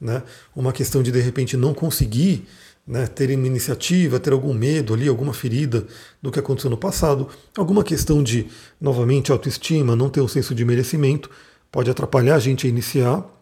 né, 0.01 0.25
uma 0.53 0.73
questão 0.73 1.01
de 1.01 1.13
de 1.13 1.21
repente 1.21 1.57
não 1.57 1.73
conseguir 1.73 2.45
né, 2.85 3.07
ter 3.07 3.31
uma 3.31 3.47
iniciativa, 3.47 4.19
ter 4.19 4.33
algum 4.33 4.53
medo 4.53 4.95
ali, 4.95 5.07
alguma 5.07 5.33
ferida 5.33 5.87
do 6.21 6.33
que 6.33 6.41
aconteceu 6.41 6.69
no 6.69 6.77
passado, 6.77 7.29
alguma 7.57 7.85
questão 7.85 8.21
de, 8.21 8.49
novamente, 8.81 9.31
autoestima, 9.31 9.95
não 9.95 10.11
ter 10.11 10.21
um 10.21 10.27
senso 10.27 10.57
de 10.57 10.65
merecimento, 10.65 11.31
pode 11.71 11.89
atrapalhar 11.89 12.35
a 12.35 12.41
gente 12.41 12.67
a 12.67 12.69
iniciar. 12.69 13.42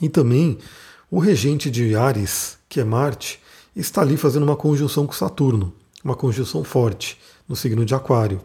E 0.00 0.08
também 0.08 0.58
o 1.10 1.18
regente 1.18 1.70
de 1.70 1.94
Ares, 1.94 2.58
que 2.68 2.80
é 2.80 2.84
Marte, 2.84 3.40
está 3.74 4.00
ali 4.00 4.16
fazendo 4.16 4.42
uma 4.42 4.56
conjunção 4.56 5.06
com 5.06 5.12
Saturno, 5.12 5.72
uma 6.02 6.14
conjunção 6.14 6.64
forte 6.64 7.18
no 7.48 7.54
signo 7.54 7.84
de 7.84 7.94
Aquário. 7.94 8.40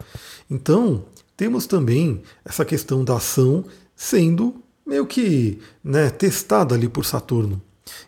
Então, 0.50 1.04
temos 1.36 1.66
também 1.66 2.22
essa 2.44 2.66
questão 2.66 3.04
da 3.04 3.16
ação 3.16 3.64
sendo 3.96 4.56
meio 4.86 5.06
que 5.06 5.60
né, 5.84 6.10
testada 6.10 6.76
ali 6.76 6.90
por 6.90 7.06
Saturno. 7.06 7.62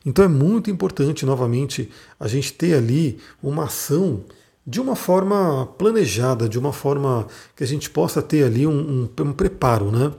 Então 0.05 0.25
é 0.25 0.27
muito 0.27 0.69
importante, 0.69 1.25
novamente, 1.25 1.89
a 2.19 2.27
gente 2.27 2.53
ter 2.53 2.73
ali 2.75 3.19
uma 3.41 3.65
ação 3.65 4.23
de 4.65 4.79
uma 4.79 4.95
forma 4.95 5.65
planejada, 5.77 6.47
de 6.47 6.57
uma 6.57 6.73
forma 6.73 7.27
que 7.55 7.63
a 7.63 7.67
gente 7.67 7.89
possa 7.89 8.21
ter 8.21 8.43
ali 8.43 8.65
um, 8.67 9.09
um, 9.17 9.23
um 9.23 9.33
preparo, 9.33 9.91
né? 9.91 10.11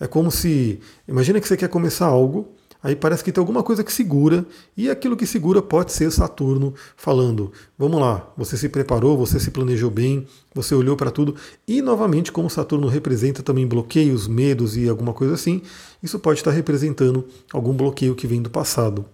É 0.00 0.06
como 0.06 0.30
se. 0.30 0.80
Imagina 1.06 1.40
que 1.40 1.48
você 1.48 1.56
quer 1.56 1.68
começar 1.68 2.06
algo 2.06 2.53
aí 2.84 2.94
parece 2.94 3.24
que 3.24 3.32
tem 3.32 3.40
alguma 3.40 3.62
coisa 3.62 3.82
que 3.82 3.92
segura, 3.92 4.44
e 4.76 4.90
aquilo 4.90 5.16
que 5.16 5.26
segura 5.26 5.62
pode 5.62 5.90
ser 5.90 6.12
Saturno 6.12 6.74
falando: 6.96 7.50
vamos 7.78 7.98
lá, 7.98 8.30
você 8.36 8.56
se 8.58 8.68
preparou, 8.68 9.16
você 9.16 9.40
se 9.40 9.50
planejou 9.50 9.90
bem, 9.90 10.26
você 10.54 10.74
olhou 10.74 10.94
para 10.94 11.10
tudo, 11.10 11.34
e 11.66 11.80
novamente, 11.80 12.30
como 12.30 12.50
Saturno 12.50 12.86
representa 12.86 13.42
também 13.42 13.66
bloqueios, 13.66 14.28
medos 14.28 14.76
e 14.76 14.88
alguma 14.88 15.14
coisa 15.14 15.34
assim, 15.34 15.62
isso 16.02 16.18
pode 16.18 16.40
estar 16.40 16.50
representando 16.50 17.26
algum 17.50 17.72
bloqueio 17.72 18.14
que 18.14 18.26
vem 18.26 18.42
do 18.42 18.50
passado. 18.50 19.06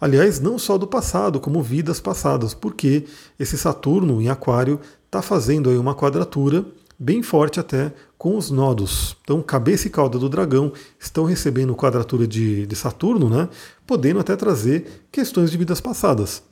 Aliás, 0.00 0.40
não 0.40 0.58
só 0.58 0.78
do 0.78 0.86
passado, 0.86 1.40
como 1.40 1.62
vidas 1.62 2.00
passadas, 2.00 2.54
porque 2.54 3.04
esse 3.38 3.58
Saturno 3.58 4.22
em 4.22 4.28
Aquário 4.28 4.80
está 5.04 5.20
fazendo 5.20 5.68
aí 5.68 5.76
uma 5.76 5.94
quadratura 5.94 6.64
bem 6.98 7.22
forte 7.22 7.60
até 7.60 7.92
com 8.18 8.36
os 8.36 8.50
nodos. 8.50 9.16
Então, 9.22 9.40
cabeça 9.40 9.86
e 9.86 9.90
cauda 9.90 10.18
do 10.18 10.28
dragão 10.28 10.72
estão 10.98 11.24
recebendo 11.24 11.74
quadratura 11.76 12.26
de, 12.26 12.66
de 12.66 12.76
Saturno, 12.76 13.30
né? 13.30 13.48
podendo 13.86 14.18
até 14.18 14.34
trazer 14.34 15.06
questões 15.12 15.50
de 15.52 15.56
vidas 15.56 15.80
passadas. 15.80 16.42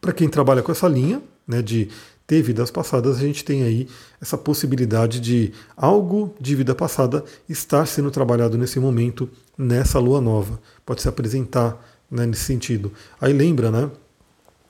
Para 0.00 0.12
quem 0.12 0.28
trabalha 0.28 0.62
com 0.62 0.70
essa 0.70 0.86
linha 0.86 1.22
né, 1.48 1.62
de 1.62 1.88
ter 2.26 2.42
vidas 2.42 2.70
passadas, 2.70 3.16
a 3.16 3.20
gente 3.20 3.44
tem 3.44 3.62
aí 3.62 3.88
essa 4.20 4.36
possibilidade 4.36 5.20
de 5.20 5.52
algo 5.74 6.34
de 6.38 6.54
vida 6.54 6.74
passada 6.74 7.24
estar 7.48 7.86
sendo 7.86 8.10
trabalhado 8.10 8.58
nesse 8.58 8.78
momento, 8.78 9.28
nessa 9.56 9.98
lua 9.98 10.20
nova. 10.20 10.60
Pode 10.84 11.00
se 11.00 11.08
apresentar 11.08 11.82
né, 12.10 12.26
nesse 12.26 12.44
sentido. 12.44 12.92
Aí 13.18 13.32
lembra, 13.32 13.70
né? 13.70 13.90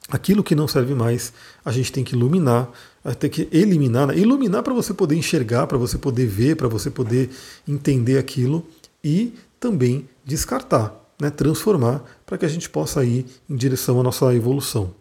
Aquilo 0.09 0.44
que 0.44 0.54
não 0.54 0.68
serve 0.68 0.94
mais, 0.94 1.33
a 1.64 1.73
gente 1.73 1.90
tem 1.90 2.04
que 2.04 2.14
iluminar, 2.14 2.71
tem 3.12 3.28
que 3.28 3.49
eliminar, 3.52 4.06
né? 4.06 4.16
iluminar 4.16 4.62
para 4.62 4.73
você 4.73 4.94
poder 4.94 5.16
enxergar, 5.16 5.66
para 5.66 5.76
você 5.76 5.99
poder 5.99 6.26
ver, 6.26 6.56
para 6.56 6.68
você 6.68 6.90
poder 6.90 7.28
entender 7.68 8.16
aquilo 8.16 8.64
e 9.02 9.34
também 9.61 10.08
descartar, 10.25 10.94
né? 11.21 11.28
transformar, 11.28 12.02
para 12.25 12.38
que 12.38 12.47
a 12.47 12.49
gente 12.49 12.71
possa 12.71 13.04
ir 13.04 13.26
em 13.50 13.56
direção 13.56 14.00
à 14.00 14.02
nossa 14.02 14.34
evolução. 14.34 14.95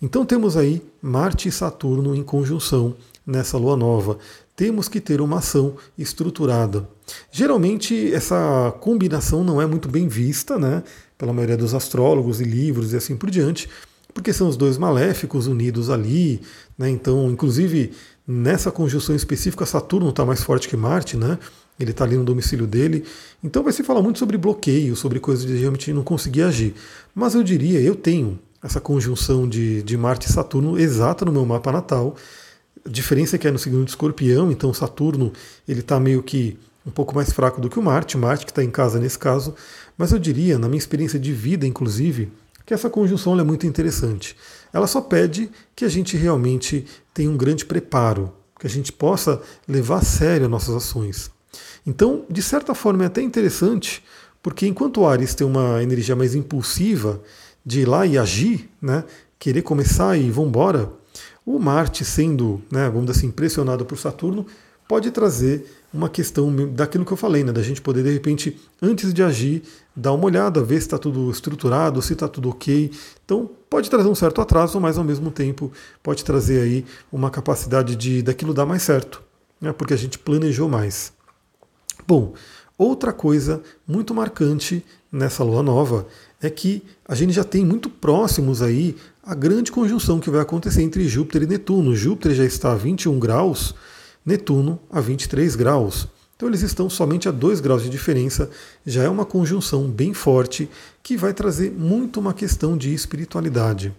Então 0.00 0.24
temos 0.24 0.56
aí 0.56 0.82
Marte 1.00 1.48
e 1.48 1.52
Saturno 1.52 2.14
em 2.14 2.22
conjunção 2.22 2.96
nessa 3.26 3.56
lua 3.58 3.76
nova. 3.76 4.18
Temos 4.54 4.88
que 4.88 5.00
ter 5.00 5.20
uma 5.20 5.38
ação 5.38 5.76
estruturada. 5.98 6.88
Geralmente 7.30 8.12
essa 8.14 8.74
combinação 8.80 9.44
não 9.44 9.60
é 9.60 9.66
muito 9.66 9.88
bem 9.88 10.08
vista, 10.08 10.58
né, 10.58 10.82
pela 11.18 11.32
maioria 11.32 11.56
dos 11.56 11.74
astrólogos 11.74 12.40
e 12.40 12.44
livros 12.44 12.92
e 12.92 12.96
assim 12.96 13.16
por 13.16 13.30
diante, 13.30 13.68
porque 14.16 14.32
são 14.32 14.48
os 14.48 14.56
dois 14.56 14.78
maléficos 14.78 15.46
unidos 15.46 15.90
ali, 15.90 16.40
né? 16.78 16.88
Então, 16.88 17.30
inclusive, 17.30 17.92
nessa 18.26 18.70
conjunção 18.70 19.14
específica, 19.14 19.66
Saturno 19.66 20.08
está 20.08 20.24
mais 20.24 20.42
forte 20.42 20.70
que 20.70 20.76
Marte, 20.76 21.18
né? 21.18 21.38
Ele 21.78 21.90
está 21.90 22.04
ali 22.04 22.16
no 22.16 22.24
domicílio 22.24 22.66
dele. 22.66 23.04
Então 23.44 23.62
vai 23.62 23.74
se 23.74 23.82
falar 23.82 24.00
muito 24.00 24.18
sobre 24.18 24.38
bloqueio, 24.38 24.96
sobre 24.96 25.20
coisas 25.20 25.44
de 25.44 25.54
realmente 25.58 25.92
não 25.92 26.02
conseguir 26.02 26.44
agir. 26.44 26.74
Mas 27.14 27.34
eu 27.34 27.42
diria, 27.42 27.78
eu 27.78 27.94
tenho 27.94 28.38
essa 28.62 28.80
conjunção 28.80 29.46
de, 29.46 29.82
de 29.82 29.98
Marte 29.98 30.30
e 30.30 30.32
Saturno 30.32 30.78
exata 30.78 31.26
no 31.26 31.30
meu 31.30 31.44
mapa 31.44 31.70
natal. 31.70 32.16
A 32.86 32.88
diferença 32.88 33.36
é 33.36 33.38
que 33.38 33.46
é 33.46 33.50
no 33.50 33.58
signo 33.58 33.84
de 33.84 33.90
escorpião, 33.90 34.50
então 34.50 34.72
Saturno 34.72 35.30
ele 35.68 35.80
está 35.80 36.00
meio 36.00 36.22
que 36.22 36.58
um 36.86 36.90
pouco 36.90 37.14
mais 37.14 37.30
fraco 37.34 37.60
do 37.60 37.68
que 37.68 37.78
o 37.78 37.82
Marte, 37.82 38.16
Marte 38.16 38.46
que 38.46 38.50
está 38.50 38.64
em 38.64 38.70
casa 38.70 38.98
nesse 38.98 39.18
caso. 39.18 39.54
Mas 39.98 40.10
eu 40.10 40.18
diria, 40.18 40.58
na 40.58 40.68
minha 40.68 40.78
experiência 40.78 41.18
de 41.18 41.34
vida, 41.34 41.66
inclusive, 41.66 42.32
que 42.66 42.74
essa 42.74 42.90
conjunção 42.90 43.38
é 43.38 43.44
muito 43.44 43.66
interessante. 43.66 44.36
Ela 44.72 44.88
só 44.88 45.00
pede 45.00 45.48
que 45.74 45.84
a 45.84 45.88
gente 45.88 46.16
realmente 46.16 46.84
tenha 47.14 47.30
um 47.30 47.36
grande 47.36 47.64
preparo, 47.64 48.32
que 48.58 48.66
a 48.66 48.70
gente 48.70 48.92
possa 48.92 49.40
levar 49.68 49.98
a 49.98 50.02
sério 50.02 50.48
nossas 50.48 50.74
ações. 50.74 51.30
Então, 51.86 52.24
de 52.28 52.42
certa 52.42 52.74
forma, 52.74 53.04
é 53.04 53.06
até 53.06 53.22
interessante, 53.22 54.02
porque 54.42 54.66
enquanto 54.66 55.00
o 55.00 55.06
Ares 55.06 55.34
tem 55.34 55.46
uma 55.46 55.80
energia 55.80 56.16
mais 56.16 56.34
impulsiva 56.34 57.22
de 57.64 57.80
ir 57.80 57.84
lá 57.86 58.04
e 58.04 58.18
agir, 58.18 58.68
né, 58.82 59.04
querer 59.38 59.62
começar 59.62 60.16
e 60.16 60.28
vambora, 60.30 60.90
o 61.44 61.60
Marte 61.60 62.04
sendo, 62.04 62.60
né, 62.70 62.86
vamos 62.88 63.06
dizer 63.06 63.20
assim, 63.20 63.30
pressionado 63.30 63.84
por 63.84 63.96
Saturno, 63.96 64.44
pode 64.88 65.10
trazer 65.10 65.66
uma 65.92 66.08
questão 66.08 66.54
daquilo 66.72 67.04
que 67.04 67.12
eu 67.12 67.16
falei, 67.16 67.42
né, 67.42 67.52
da 67.52 67.62
gente 67.62 67.80
poder, 67.80 68.02
de 68.02 68.12
repente, 68.12 68.60
antes 68.82 69.14
de 69.14 69.22
agir, 69.22 69.62
dar 69.94 70.12
uma 70.12 70.26
olhada, 70.26 70.62
ver 70.62 70.74
se 70.74 70.86
está 70.86 70.98
tudo 70.98 71.30
estruturado, 71.30 72.02
se 72.02 72.12
está 72.12 72.28
tudo 72.28 72.50
ok. 72.50 72.90
Então, 73.24 73.50
pode 73.70 73.88
trazer 73.88 74.08
um 74.08 74.14
certo 74.14 74.40
atraso, 74.40 74.80
mas 74.80 74.98
ao 74.98 75.04
mesmo 75.04 75.30
tempo 75.30 75.72
pode 76.02 76.24
trazer 76.24 76.60
aí 76.60 76.84
uma 77.10 77.30
capacidade 77.30 77.96
de 77.96 78.22
daquilo 78.22 78.52
dar 78.52 78.66
mais 78.66 78.82
certo, 78.82 79.22
né, 79.60 79.72
porque 79.72 79.94
a 79.94 79.98
gente 79.98 80.18
planejou 80.18 80.68
mais. 80.68 81.12
Bom, 82.06 82.34
outra 82.76 83.12
coisa 83.12 83.62
muito 83.86 84.14
marcante 84.14 84.84
nessa 85.10 85.42
lua 85.42 85.62
nova 85.62 86.06
é 86.42 86.50
que 86.50 86.82
a 87.08 87.14
gente 87.14 87.32
já 87.32 87.44
tem 87.44 87.64
muito 87.64 87.88
próximos 87.88 88.60
aí 88.60 88.94
a 89.22 89.34
grande 89.34 89.72
conjunção 89.72 90.20
que 90.20 90.30
vai 90.30 90.40
acontecer 90.40 90.82
entre 90.82 91.08
Júpiter 91.08 91.42
e 91.42 91.46
Netuno. 91.46 91.96
Júpiter 91.96 92.34
já 92.34 92.44
está 92.44 92.72
a 92.72 92.76
21 92.76 93.18
graus 93.18 93.74
Netuno 94.26 94.80
a 94.90 95.00
23 95.00 95.54
graus. 95.54 96.08
Então 96.34 96.48
eles 96.48 96.62
estão 96.62 96.90
somente 96.90 97.28
a 97.28 97.30
2 97.30 97.60
graus 97.60 97.84
de 97.84 97.88
diferença, 97.88 98.50
já 98.84 99.04
é 99.04 99.08
uma 99.08 99.24
conjunção 99.24 99.88
bem 99.88 100.12
forte 100.12 100.68
que 101.00 101.16
vai 101.16 101.32
trazer 101.32 101.70
muito 101.70 102.18
uma 102.18 102.34
questão 102.34 102.76
de 102.76 102.92
espiritualidade. 102.92 103.94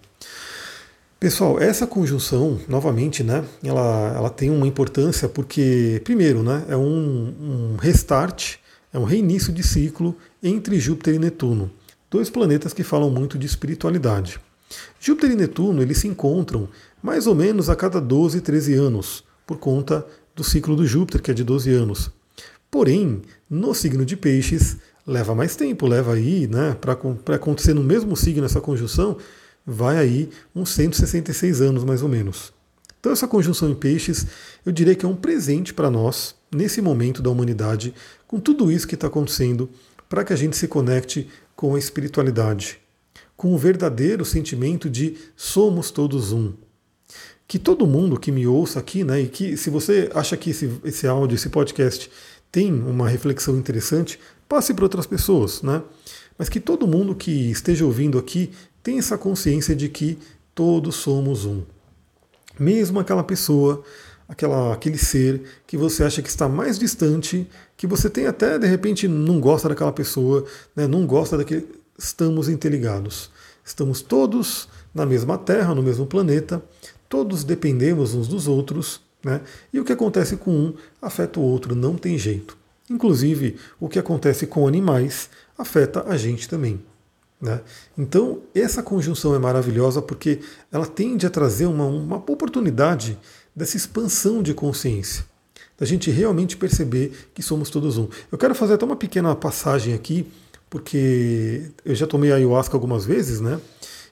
Pessoal, 1.18 1.60
essa 1.60 1.88
conjunção, 1.88 2.60
novamente, 2.68 3.24
né, 3.24 3.44
ela, 3.64 4.14
ela 4.16 4.30
tem 4.30 4.52
uma 4.52 4.68
importância 4.68 5.28
porque, 5.28 6.00
primeiro, 6.04 6.44
né, 6.44 6.64
é 6.68 6.78
um, 6.78 7.34
um 7.74 7.76
restart, 7.80 8.58
é 8.94 9.00
um 9.00 9.06
reinício 9.06 9.52
de 9.52 9.64
ciclo 9.64 10.16
entre 10.44 10.80
Júpiter 10.80 11.16
e 11.16 11.20
Netuno, 11.20 11.72
dois 12.12 12.30
planetas 12.30 12.72
que 12.72 12.84
falam 12.84 13.10
muito 13.10 13.36
de 13.36 13.48
espiritualidade. 13.48 14.40
Júpiter 15.00 15.32
e 15.32 15.36
Netuno 15.36 15.82
eles 15.82 16.00
se 16.00 16.08
encontram 16.08 16.68
mais 17.02 17.26
ou 17.26 17.34
menos 17.34 17.68
a 17.70 17.76
cada 17.76 18.00
12, 18.00 18.42
13 18.42 18.76
anos 18.76 19.27
por 19.48 19.58
conta 19.58 20.06
do 20.36 20.44
ciclo 20.44 20.76
do 20.76 20.86
Júpiter, 20.86 21.22
que 21.22 21.32
é 21.32 21.34
de 21.34 21.44
12 21.44 21.72
anos. 21.72 22.12
Porém, 22.70 23.22
no 23.50 23.74
signo 23.74 24.06
de 24.06 24.18
Peixes, 24.18 24.78
leva 25.06 25.34
mais 25.34 25.56
tempo, 25.56 25.88
leva 25.88 26.14
aí, 26.14 26.48
né, 26.48 26.76
para 26.80 27.36
acontecer 27.36 27.74
no 27.74 27.82
mesmo 27.82 28.16
signo 28.16 28.46
essa 28.46 28.60
conjunção, 28.60 29.18
vai 29.66 29.98
aí 29.98 30.30
uns 30.54 30.70
166 30.72 31.62
anos 31.62 31.84
mais 31.86 32.04
ou 32.04 32.10
menos. 32.10 32.54
Então 33.00 33.12
essa 33.12 33.28
conjunção 33.28 33.70
em 33.70 33.76
Peixes, 33.76 34.28
eu 34.66 34.72
diria 34.72 34.96
que 34.96 35.06
é 35.06 35.10
um 35.10 35.16
presente 35.16 35.74
para 35.74 35.90
nós, 35.90 36.36
nesse 36.54 36.82
momento 36.82 37.22
da 37.22 37.30
humanidade, 37.30 37.94
com 38.28 38.40
tudo 38.40 38.70
isso 38.70 38.88
que 38.88 38.96
está 38.96 39.08
acontecendo, 39.08 39.70
para 40.10 40.26
que 40.26 40.34
a 40.34 40.36
gente 40.36 40.58
se 40.58 40.68
conecte 40.68 41.30
com 41.56 41.76
a 41.76 41.80
espiritualidade, 41.80 42.80
com 43.36 43.54
o 43.54 43.58
verdadeiro 43.58 44.26
sentimento 44.26 44.90
de 44.90 45.16
somos 45.36 45.90
todos 45.90 46.34
um. 46.34 46.54
Que 47.48 47.58
todo 47.58 47.88
mundo 47.88 48.20
que 48.20 48.32
me 48.32 48.46
ouça 48.46 48.80
aqui, 48.80 49.04
né, 49.04 49.22
e 49.22 49.28
que 49.28 49.56
se 49.56 49.70
você 49.70 50.10
acha 50.14 50.36
que 50.36 50.50
esse, 50.50 50.70
esse 50.84 51.08
áudio, 51.08 51.36
esse 51.36 51.50
podcast 51.50 52.12
tem 52.52 52.74
uma 52.74 53.08
reflexão 53.08 53.58
interessante, 53.58 54.20
passe 54.50 54.74
para 54.74 54.86
outras 54.86 55.06
pessoas, 55.06 55.62
né? 55.62 55.82
Mas 56.38 56.50
que 56.50 56.60
todo 56.60 56.88
mundo 56.88 57.16
que 57.16 57.32
esteja 57.52 57.86
ouvindo 57.86 58.18
aqui 58.18 58.52
tenha 58.84 59.00
essa 59.00 59.18
consciência 59.18 59.76
de 59.76 59.90
que 59.90 60.18
todos 60.54 60.96
somos 60.96 61.46
um. 61.46 61.64
Mesmo 62.60 63.00
aquela 63.00 63.24
pessoa, 63.24 63.84
aquela, 64.28 64.74
aquele 64.74 64.98
ser 64.98 65.42
que 65.66 65.78
você 65.78 66.04
acha 66.04 66.22
que 66.22 66.30
está 66.30 66.48
mais 66.48 66.78
distante, 66.78 67.48
que 67.76 67.88
você 67.88 68.10
tem 68.10 68.28
até 68.28 68.58
de 68.58 68.68
repente 68.68 69.08
não 69.08 69.40
gosta 69.40 69.70
daquela 69.70 69.92
pessoa, 69.92 70.46
né, 70.76 70.88
não 70.88 71.06
gosta 71.06 71.38
daquele. 71.38 71.68
Estamos 71.98 72.48
interligados. 72.50 73.32
Estamos 73.66 74.02
todos 74.02 74.70
na 74.94 75.06
mesma 75.06 75.38
Terra, 75.38 75.76
no 75.76 75.84
mesmo 75.84 76.06
planeta, 76.06 76.64
todos 77.10 77.44
dependemos 77.44 78.14
uns 78.14 78.28
dos 78.28 78.48
outros, 78.48 79.02
né? 79.24 79.42
e 79.74 79.80
o 79.80 79.86
que 79.86 79.94
acontece 79.94 80.38
com 80.38 80.52
um 80.52 80.74
afeta 81.02 81.40
o 81.40 81.44
outro, 81.44 81.76
não 81.76 81.96
tem 81.96 82.18
jeito. 82.18 82.58
Inclusive, 82.90 83.58
o 83.80 83.90
que 83.90 84.00
acontece 84.00 84.48
com 84.48 84.68
animais 84.68 85.30
afeta 85.58 86.06
a 86.08 86.16
gente 86.16 86.48
também. 86.48 86.80
Né? 87.40 87.62
Então, 87.98 88.42
essa 88.56 88.82
conjunção 88.82 89.36
é 89.36 89.40
maravilhosa 89.40 90.02
porque 90.02 90.40
ela 90.72 90.86
tende 90.86 91.26
a 91.26 91.30
trazer 91.30 91.66
uma, 91.66 91.86
uma 91.86 92.16
oportunidade 92.18 93.18
dessa 93.56 93.78
expansão 93.78 94.42
de 94.42 94.54
consciência, 94.54 95.26
da 95.78 95.86
gente 95.86 96.10
realmente 96.10 96.56
perceber 96.58 97.30
que 97.34 97.44
somos 97.44 97.70
todos 97.70 97.98
um. 97.98 98.08
Eu 98.32 98.38
quero 98.38 98.56
fazer 98.56 98.76
até 98.76 98.86
uma 98.86 98.96
pequena 98.96 99.36
passagem 99.36 99.94
aqui, 99.94 100.28
porque 100.70 101.70
eu 101.86 101.96
já 101.96 102.08
tomei 102.08 102.32
ayahuasca 102.32 102.76
algumas 102.76 103.06
vezes, 103.06 103.40
né? 103.40 103.60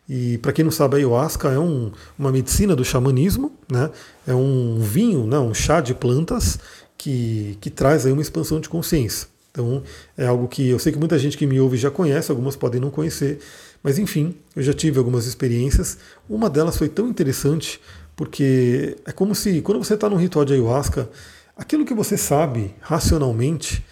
E 0.08 0.38
para 0.38 0.54
quem 0.54 0.63
não 0.63 0.72
sabe, 0.72 0.96
a 0.96 0.98
ayahuasca 0.98 1.50
é 1.50 1.60
um, 1.60 1.91
uma 2.18 2.32
medicina 2.32 2.76
do 2.76 2.86
xamanismo, 2.86 3.52
né? 3.70 3.89
é 4.28 4.36
um 4.36 4.80
vinho, 4.80 5.26
né? 5.26 5.39
um 5.39 5.54
chá 5.54 5.82
de 5.82 5.96
plantas 5.96 6.60
que, 6.98 7.58
que 7.60 7.70
traz 7.70 8.06
aí 8.06 8.12
uma 8.12 8.22
expansão 8.22 8.60
de 8.60 8.70
consciência. 8.70 9.28
Então 9.52 9.82
é 10.18 10.28
algo 10.28 10.48
que 10.48 10.70
eu 10.70 10.78
sei 10.78 10.91
que 10.91 11.00
muita 11.00 11.18
gente 11.18 11.38
que 11.38 11.48
me 11.48 11.60
ouve 11.60 11.78
já 11.78 11.89
conhece, 11.89 12.30
algumas 12.30 12.56
podem 12.56 12.80
não 12.80 12.91
conhecer, 12.91 13.39
mas 13.82 13.98
enfim, 13.98 14.36
eu 14.56 14.62
já 14.62 14.74
tive 14.74 15.00
algumas 15.00 15.26
experiências. 15.26 15.98
Uma 16.30 16.50
delas 16.50 16.78
foi 16.78 16.89
tão 16.89 17.08
interessante 17.08 17.80
porque 18.15 18.98
é 19.06 19.12
como 19.12 19.34
se 19.34 19.62
quando 19.62 19.84
você 19.84 19.96
está 19.96 20.10
num 20.10 20.18
ritual 20.18 20.46
de 20.46 20.54
ayahuasca, 20.54 21.10
aquilo 21.58 21.86
que 21.86 21.94
você 21.94 22.18
sabe 22.18 22.76
racionalmente, 22.80 23.84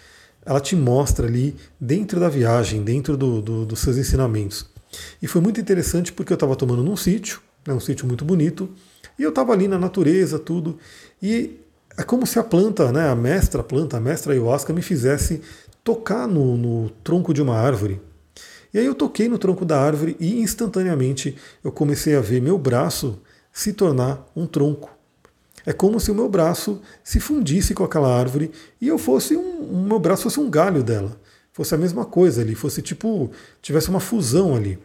ela 0.44 0.60
te 0.60 0.76
mostra 0.76 1.26
ali 1.26 1.56
dentro 1.80 2.20
da 2.20 2.28
viagem, 2.28 2.82
dentro 2.82 3.16
do, 3.16 3.40
do, 3.40 3.64
dos 3.64 3.80
seus 3.80 3.96
ensinamentos. 3.96 4.73
E 5.20 5.26
foi 5.26 5.40
muito 5.40 5.60
interessante 5.60 6.12
porque 6.12 6.32
eu 6.32 6.36
estava 6.36 6.56
tomando 6.56 6.82
num 6.82 6.96
sítio, 6.96 7.40
né, 7.66 7.72
um 7.72 7.80
sítio 7.80 8.06
muito 8.06 8.24
bonito, 8.24 8.68
e 9.18 9.22
eu 9.22 9.30
estava 9.30 9.52
ali 9.52 9.68
na 9.68 9.78
natureza, 9.78 10.38
tudo, 10.38 10.78
e 11.22 11.58
é 11.96 12.02
como 12.02 12.26
se 12.26 12.38
a 12.38 12.42
planta, 12.42 12.90
né, 12.90 13.08
a 13.08 13.14
mestra 13.14 13.62
planta, 13.62 13.96
a 13.96 14.00
mestra 14.00 14.32
ayahuasca, 14.32 14.72
me 14.72 14.82
fizesse 14.82 15.40
tocar 15.82 16.26
no, 16.26 16.56
no 16.56 16.90
tronco 17.02 17.32
de 17.32 17.40
uma 17.40 17.56
árvore. 17.56 18.00
E 18.72 18.78
aí 18.78 18.86
eu 18.86 18.94
toquei 18.94 19.28
no 19.28 19.38
tronco 19.38 19.64
da 19.64 19.80
árvore 19.80 20.16
e 20.18 20.40
instantaneamente 20.40 21.36
eu 21.62 21.70
comecei 21.70 22.16
a 22.16 22.20
ver 22.20 22.42
meu 22.42 22.58
braço 22.58 23.20
se 23.52 23.72
tornar 23.72 24.28
um 24.34 24.46
tronco. 24.46 24.90
É 25.64 25.72
como 25.72 26.00
se 26.00 26.10
o 26.10 26.14
meu 26.14 26.28
braço 26.28 26.82
se 27.04 27.20
fundisse 27.20 27.72
com 27.72 27.84
aquela 27.84 28.12
árvore 28.12 28.50
e 28.80 28.88
eu 28.88 28.98
fosse 28.98 29.36
um, 29.36 29.60
o 29.60 29.86
meu 29.86 30.00
braço 30.00 30.24
fosse 30.24 30.40
um 30.40 30.50
galho 30.50 30.82
dela 30.82 31.16
fosse 31.54 31.72
a 31.72 31.78
mesma 31.78 32.04
coisa 32.04 32.42
ali, 32.42 32.54
fosse 32.54 32.82
tipo, 32.82 33.30
tivesse 33.62 33.88
uma 33.88 34.00
fusão 34.00 34.56
ali. 34.56 34.76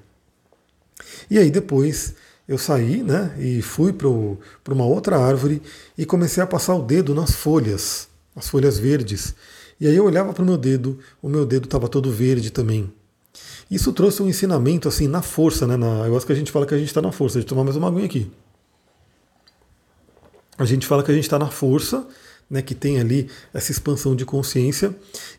E 1.29 1.39
aí 1.39 1.49
depois 1.49 2.13
eu 2.47 2.60
saí, 2.60 3.01
né, 3.01 3.36
e 3.39 3.62
fui 3.62 3.91
para 3.91 4.08
uma 4.08 4.86
outra 4.86 5.17
árvore 5.17 5.62
e 5.97 6.05
comecei 6.05 6.41
a 6.41 6.47
passar 6.47 6.75
o 6.75 6.84
dedo 6.84 7.15
nas 7.15 7.32
folhas, 7.32 8.08
as 8.36 8.47
folhas 8.47 8.77
verdes. 8.77 9.34
E 9.82 9.88
aí 9.88 9.95
eu 9.95 10.05
olhava 10.05 10.32
para 10.32 10.43
o 10.43 10.45
meu 10.45 10.58
dedo, 10.58 10.99
o 11.21 11.27
meu 11.27 11.43
dedo 11.43 11.65
estava 11.65 11.88
todo 11.88 12.12
verde 12.12 12.51
também. 12.51 12.93
Isso 13.69 13.91
trouxe 13.91 14.21
um 14.21 14.27
ensinamento 14.27 14.88
assim 14.88 15.08
na 15.08 15.23
força, 15.23 15.65
né? 15.65 15.75
Na, 15.75 16.05
eu 16.05 16.15
acho 16.15 16.25
que 16.25 16.32
a 16.32 16.36
gente 16.36 16.51
fala 16.51 16.65
que 16.67 16.73
a 16.73 16.77
gente 16.77 16.88
está 16.88 17.01
na 17.01 17.12
força. 17.12 17.36
Deixa 17.36 17.45
eu 17.45 17.49
tomar 17.49 17.63
mais 17.63 17.75
uma 17.75 17.88
aguinha 17.88 18.05
aqui. 18.05 18.32
A 20.58 20.65
gente 20.65 20.86
fala 20.86 21.03
que 21.03 21.12
a 21.12 21.13
gente 21.13 21.23
está 21.23 21.39
na 21.39 21.47
força 21.47 22.05
né, 22.50 22.62
que 22.62 22.74
tem 22.74 23.00
ali 23.00 23.30
essa 23.54 23.72
expansão 23.72 24.16
de 24.16 24.26
consciência. 24.26 24.96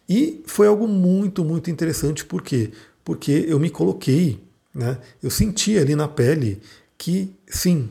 E 0.09 0.43
foi 0.47 0.67
algo 0.67 0.87
muito, 0.87 1.45
muito 1.45 1.71
interessante, 1.71 2.25
por 2.25 2.43
quê? 2.43 2.71
Porque 3.05 3.45
eu 3.49 3.59
me 3.59 3.71
coloquei, 3.71 4.43
né, 4.75 4.99
eu 5.23 5.31
senti 5.31 5.77
ali 5.77 5.95
na 5.97 6.07
pele 6.07 6.61
que 6.97 7.33
sim, 7.47 7.89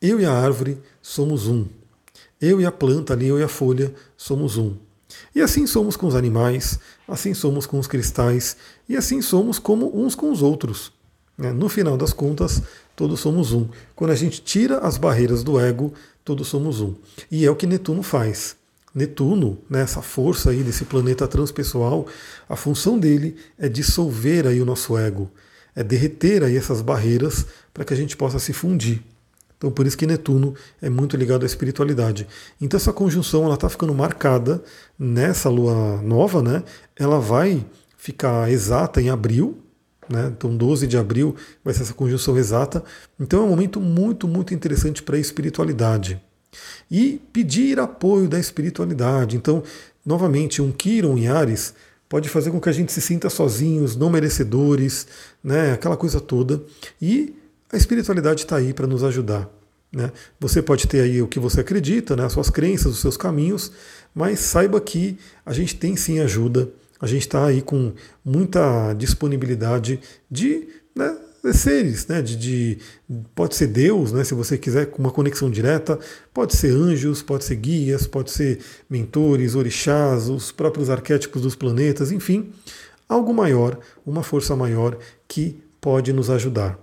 eu 0.00 0.20
e 0.20 0.24
a 0.24 0.32
árvore 0.32 0.78
somos 1.00 1.46
um. 1.46 1.66
Eu 2.40 2.60
e 2.60 2.66
a 2.66 2.72
planta 2.72 3.12
ali, 3.12 3.28
eu 3.28 3.38
e 3.38 3.42
a 3.42 3.48
folha 3.48 3.94
somos 4.16 4.56
um. 4.56 4.76
E 5.34 5.40
assim 5.40 5.66
somos 5.66 5.96
com 5.96 6.06
os 6.06 6.14
animais, 6.14 6.78
assim 7.06 7.34
somos 7.34 7.66
com 7.66 7.78
os 7.78 7.86
cristais, 7.86 8.56
e 8.88 8.96
assim 8.96 9.22
somos 9.22 9.58
como 9.58 9.90
uns 9.94 10.14
com 10.14 10.30
os 10.30 10.42
outros. 10.42 10.92
Né? 11.36 11.52
No 11.52 11.68
final 11.68 11.96
das 11.96 12.12
contas, 12.12 12.62
todos 12.96 13.20
somos 13.20 13.52
um. 13.52 13.68
Quando 13.94 14.10
a 14.10 14.16
gente 14.16 14.42
tira 14.42 14.78
as 14.78 14.96
barreiras 14.98 15.42
do 15.42 15.58
ego, 15.58 15.92
todos 16.24 16.48
somos 16.48 16.80
um. 16.80 16.94
E 17.30 17.44
é 17.44 17.50
o 17.50 17.56
que 17.56 17.66
Netuno 17.66 18.02
faz. 18.02 18.56
Netuno, 18.94 19.58
né, 19.70 19.80
essa 19.80 20.02
força 20.02 20.50
aí 20.50 20.62
desse 20.62 20.84
planeta 20.84 21.26
transpessoal, 21.26 22.06
a 22.48 22.56
função 22.56 22.98
dele 22.98 23.36
é 23.58 23.68
dissolver 23.68 24.46
aí 24.46 24.60
o 24.60 24.66
nosso 24.66 24.98
ego, 24.98 25.30
é 25.74 25.82
derreter 25.82 26.44
aí 26.44 26.56
essas 26.56 26.82
barreiras 26.82 27.46
para 27.72 27.84
que 27.84 27.94
a 27.94 27.96
gente 27.96 28.16
possa 28.16 28.38
se 28.38 28.52
fundir. 28.52 29.02
Então 29.56 29.70
por 29.70 29.86
isso 29.86 29.96
que 29.96 30.06
Netuno 30.06 30.54
é 30.80 30.90
muito 30.90 31.16
ligado 31.16 31.44
à 31.44 31.46
espiritualidade. 31.46 32.26
Então 32.60 32.76
essa 32.76 32.92
conjunção 32.92 33.44
ela 33.44 33.54
está 33.54 33.68
ficando 33.68 33.94
marcada 33.94 34.62
nessa 34.98 35.48
lua 35.48 36.02
nova, 36.02 36.42
né? 36.42 36.64
Ela 36.96 37.20
vai 37.20 37.64
ficar 37.96 38.50
exata 38.50 39.00
em 39.00 39.08
abril, 39.08 39.62
né? 40.08 40.32
Então 40.36 40.54
12 40.54 40.86
de 40.88 40.98
abril 40.98 41.36
vai 41.64 41.72
ser 41.72 41.82
essa 41.82 41.94
conjunção 41.94 42.36
exata. 42.36 42.82
Então 43.18 43.40
é 43.40 43.44
um 43.44 43.48
momento 43.48 43.80
muito 43.80 44.26
muito 44.26 44.52
interessante 44.52 45.02
para 45.02 45.16
a 45.16 45.20
espiritualidade 45.20 46.20
e 46.90 47.20
pedir 47.32 47.78
apoio 47.78 48.28
da 48.28 48.38
espiritualidade. 48.38 49.36
Então, 49.36 49.62
novamente, 50.04 50.60
um 50.60 50.70
Kiron 50.70 51.16
em 51.16 51.28
Ares 51.28 51.74
pode 52.08 52.28
fazer 52.28 52.50
com 52.50 52.60
que 52.60 52.68
a 52.68 52.72
gente 52.72 52.92
se 52.92 53.00
sinta 53.00 53.30
sozinhos, 53.30 53.96
não 53.96 54.10
merecedores, 54.10 55.06
né, 55.42 55.72
aquela 55.72 55.96
coisa 55.96 56.20
toda. 56.20 56.62
E 57.00 57.34
a 57.72 57.76
espiritualidade 57.76 58.42
está 58.42 58.56
aí 58.56 58.74
para 58.74 58.86
nos 58.86 59.02
ajudar. 59.02 59.48
Né? 59.90 60.12
Você 60.38 60.60
pode 60.60 60.86
ter 60.86 61.00
aí 61.00 61.22
o 61.22 61.28
que 61.28 61.40
você 61.40 61.60
acredita, 61.60 62.14
né, 62.14 62.24
as 62.24 62.32
suas 62.32 62.50
crenças, 62.50 62.92
os 62.92 63.00
seus 63.00 63.16
caminhos, 63.16 63.72
mas 64.14 64.40
saiba 64.40 64.80
que 64.80 65.18
a 65.44 65.52
gente 65.52 65.76
tem 65.76 65.96
sim 65.96 66.20
ajuda, 66.20 66.68
a 67.00 67.06
gente 67.06 67.22
está 67.22 67.46
aí 67.46 67.62
com 67.62 67.92
muita 68.24 68.92
disponibilidade 68.94 69.98
de 70.30 70.68
né, 70.94 71.16
seres, 71.50 72.06
né, 72.06 72.22
de, 72.22 72.36
de, 72.36 72.78
pode 73.34 73.56
ser 73.56 73.66
Deus, 73.66 74.12
né, 74.12 74.22
se 74.22 74.34
você 74.34 74.56
quiser, 74.56 74.86
com 74.86 75.02
uma 75.02 75.10
conexão 75.10 75.50
direta, 75.50 75.98
pode 76.32 76.54
ser 76.54 76.70
anjos, 76.70 77.22
pode 77.22 77.44
ser 77.44 77.56
guias, 77.56 78.06
pode 78.06 78.30
ser 78.30 78.60
mentores, 78.88 79.54
orixás, 79.54 80.28
os 80.28 80.52
próprios 80.52 80.88
arquétipos 80.88 81.42
dos 81.42 81.56
planetas, 81.56 82.12
enfim, 82.12 82.52
algo 83.08 83.34
maior, 83.34 83.78
uma 84.06 84.22
força 84.22 84.54
maior 84.54 84.96
que 85.26 85.60
pode 85.80 86.12
nos 86.12 86.30
ajudar. 86.30 86.78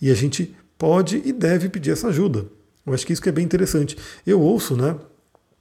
E 0.00 0.10
a 0.10 0.14
gente 0.14 0.56
pode 0.78 1.20
e 1.24 1.32
deve 1.32 1.68
pedir 1.68 1.90
essa 1.90 2.08
ajuda. 2.08 2.46
Eu 2.86 2.94
acho 2.94 3.06
que 3.06 3.12
isso 3.12 3.20
que 3.20 3.28
é 3.28 3.32
bem 3.32 3.44
interessante. 3.44 3.98
Eu 4.26 4.40
ouço, 4.40 4.74
né, 4.74 4.96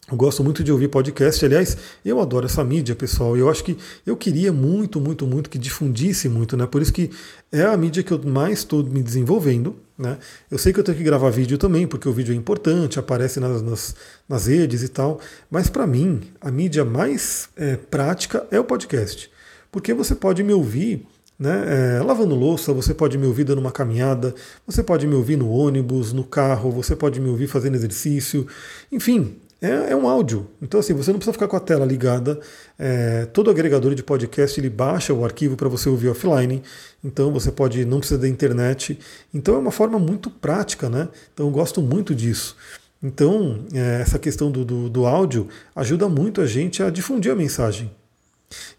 eu 0.09 0.15
gosto 0.15 0.41
muito 0.41 0.63
de 0.63 0.71
ouvir 0.71 0.87
podcast, 0.87 1.43
aliás, 1.45 1.77
eu 2.05 2.21
adoro 2.21 2.45
essa 2.45 2.63
mídia, 2.63 2.95
pessoal. 2.95 3.35
Eu 3.35 3.49
acho 3.49 3.61
que 3.61 3.77
eu 4.05 4.15
queria 4.15 4.53
muito, 4.53 5.01
muito, 5.01 5.27
muito 5.27 5.49
que 5.49 5.57
difundisse 5.57 6.29
muito, 6.29 6.55
né? 6.55 6.65
Por 6.65 6.81
isso 6.81 6.93
que 6.93 7.11
é 7.51 7.63
a 7.63 7.75
mídia 7.75 8.01
que 8.01 8.13
eu 8.13 8.23
mais 8.23 8.59
estou 8.59 8.81
me 8.85 9.03
desenvolvendo, 9.03 9.75
né? 9.97 10.17
Eu 10.49 10.57
sei 10.57 10.71
que 10.71 10.79
eu 10.79 10.83
tenho 10.83 10.97
que 10.97 11.03
gravar 11.03 11.29
vídeo 11.29 11.57
também, 11.57 11.85
porque 11.85 12.07
o 12.07 12.13
vídeo 12.13 12.33
é 12.33 12.37
importante, 12.37 12.97
aparece 12.97 13.41
nas, 13.41 13.61
nas, 13.61 13.95
nas 14.29 14.45
redes 14.45 14.81
e 14.81 14.87
tal. 14.87 15.19
Mas 15.51 15.69
para 15.69 15.85
mim, 15.85 16.21
a 16.39 16.49
mídia 16.49 16.85
mais 16.85 17.49
é, 17.57 17.75
prática 17.75 18.47
é 18.49 18.57
o 18.57 18.63
podcast, 18.63 19.29
porque 19.69 19.93
você 19.93 20.15
pode 20.15 20.41
me 20.41 20.53
ouvir. 20.53 21.05
Né, 21.39 21.99
é, 21.99 22.01
lavando 22.01 22.33
louça, 22.33 22.73
você 22.73 22.95
pode 22.95 23.15
me 23.15 23.27
ouvir 23.27 23.43
dando 23.43 23.59
uma 23.59 23.71
caminhada, 23.71 24.33
você 24.65 24.81
pode 24.81 25.05
me 25.05 25.13
ouvir 25.13 25.37
no 25.37 25.51
ônibus, 25.51 26.11
no 26.11 26.23
carro, 26.23 26.71
você 26.71 26.95
pode 26.95 27.21
me 27.21 27.29
ouvir 27.29 27.45
fazendo 27.45 27.75
exercício, 27.75 28.47
enfim, 28.91 29.35
é, 29.61 29.91
é, 29.91 29.95
um 29.95 30.07
áudio. 30.07 30.47
Então, 30.61 30.79
assim, 30.79 30.93
você 30.93 31.11
não 31.11 31.17
precisa 31.17 31.33
ficar 31.33 31.47
com 31.47 31.55
a 31.55 31.59
tela 31.59 31.85
ligada. 31.85 32.39
É, 32.77 33.25
todo 33.25 33.49
agregador 33.49 33.95
de 33.95 34.03
podcast 34.03 34.59
ele 34.59 34.69
baixa 34.69 35.13
o 35.13 35.25
arquivo 35.25 35.55
para 35.55 35.67
você 35.67 35.89
ouvir 35.89 36.09
offline. 36.09 36.61
Então, 37.03 37.31
você 37.31 37.51
pode, 37.51 37.83
não 37.85 37.99
precisa 37.99 38.19
da 38.19 38.27
internet. 38.27 38.99
Então, 39.33 39.55
é 39.55 39.57
uma 39.57 39.71
forma 39.71 39.97
muito 39.97 40.29
prática, 40.29 40.89
né? 40.89 41.09
Então, 41.33 41.47
eu 41.47 41.51
gosto 41.51 41.81
muito 41.81 42.13
disso. 42.13 42.55
Então, 43.01 43.65
é, 43.73 44.01
essa 44.01 44.19
questão 44.19 44.51
do, 44.51 44.63
do, 44.63 44.89
do 44.89 45.05
áudio 45.05 45.47
ajuda 45.75 46.07
muito 46.07 46.41
a 46.41 46.45
gente 46.45 46.83
a 46.83 46.89
difundir 46.89 47.31
a 47.31 47.35
mensagem. 47.35 47.91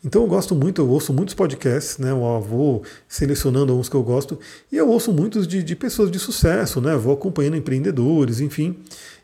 Então 0.04 0.22
eu 0.22 0.28
gosto 0.28 0.54
muito, 0.54 0.80
eu 0.80 0.88
ouço 0.88 1.12
muitos 1.12 1.34
podcasts, 1.34 1.98
né? 1.98 2.10
Eu 2.10 2.40
vou 2.40 2.82
selecionando 3.06 3.72
alguns 3.72 3.88
que 3.88 3.94
eu 3.94 4.02
gosto, 4.02 4.38
e 4.72 4.76
eu 4.76 4.88
ouço 4.88 5.12
muitos 5.12 5.46
de, 5.46 5.62
de 5.62 5.76
pessoas 5.76 6.10
de 6.10 6.18
sucesso, 6.18 6.80
né? 6.80 6.96
Vou 6.96 7.12
acompanhando 7.12 7.56
empreendedores, 7.56 8.40
enfim. 8.40 8.78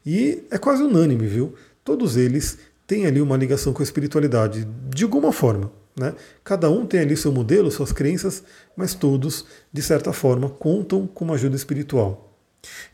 E 0.04 0.42
é 0.50 0.58
quase 0.58 0.82
unânime, 0.82 1.26
viu? 1.26 1.54
Todos 1.82 2.16
eles 2.16 2.58
têm 2.86 3.06
ali 3.06 3.20
uma 3.20 3.36
ligação 3.36 3.72
com 3.72 3.82
a 3.82 3.84
espiritualidade, 3.84 4.66
de 4.90 5.04
alguma 5.04 5.32
forma. 5.32 5.70
Né? 5.96 6.12
Cada 6.42 6.68
um 6.68 6.84
tem 6.86 7.00
ali 7.00 7.16
seu 7.16 7.30
modelo, 7.32 7.70
suas 7.70 7.92
crenças, 7.92 8.42
mas 8.76 8.94
todos, 8.94 9.46
de 9.72 9.80
certa 9.80 10.12
forma, 10.12 10.48
contam 10.48 11.06
com 11.06 11.24
uma 11.24 11.34
ajuda 11.34 11.56
espiritual. 11.56 12.32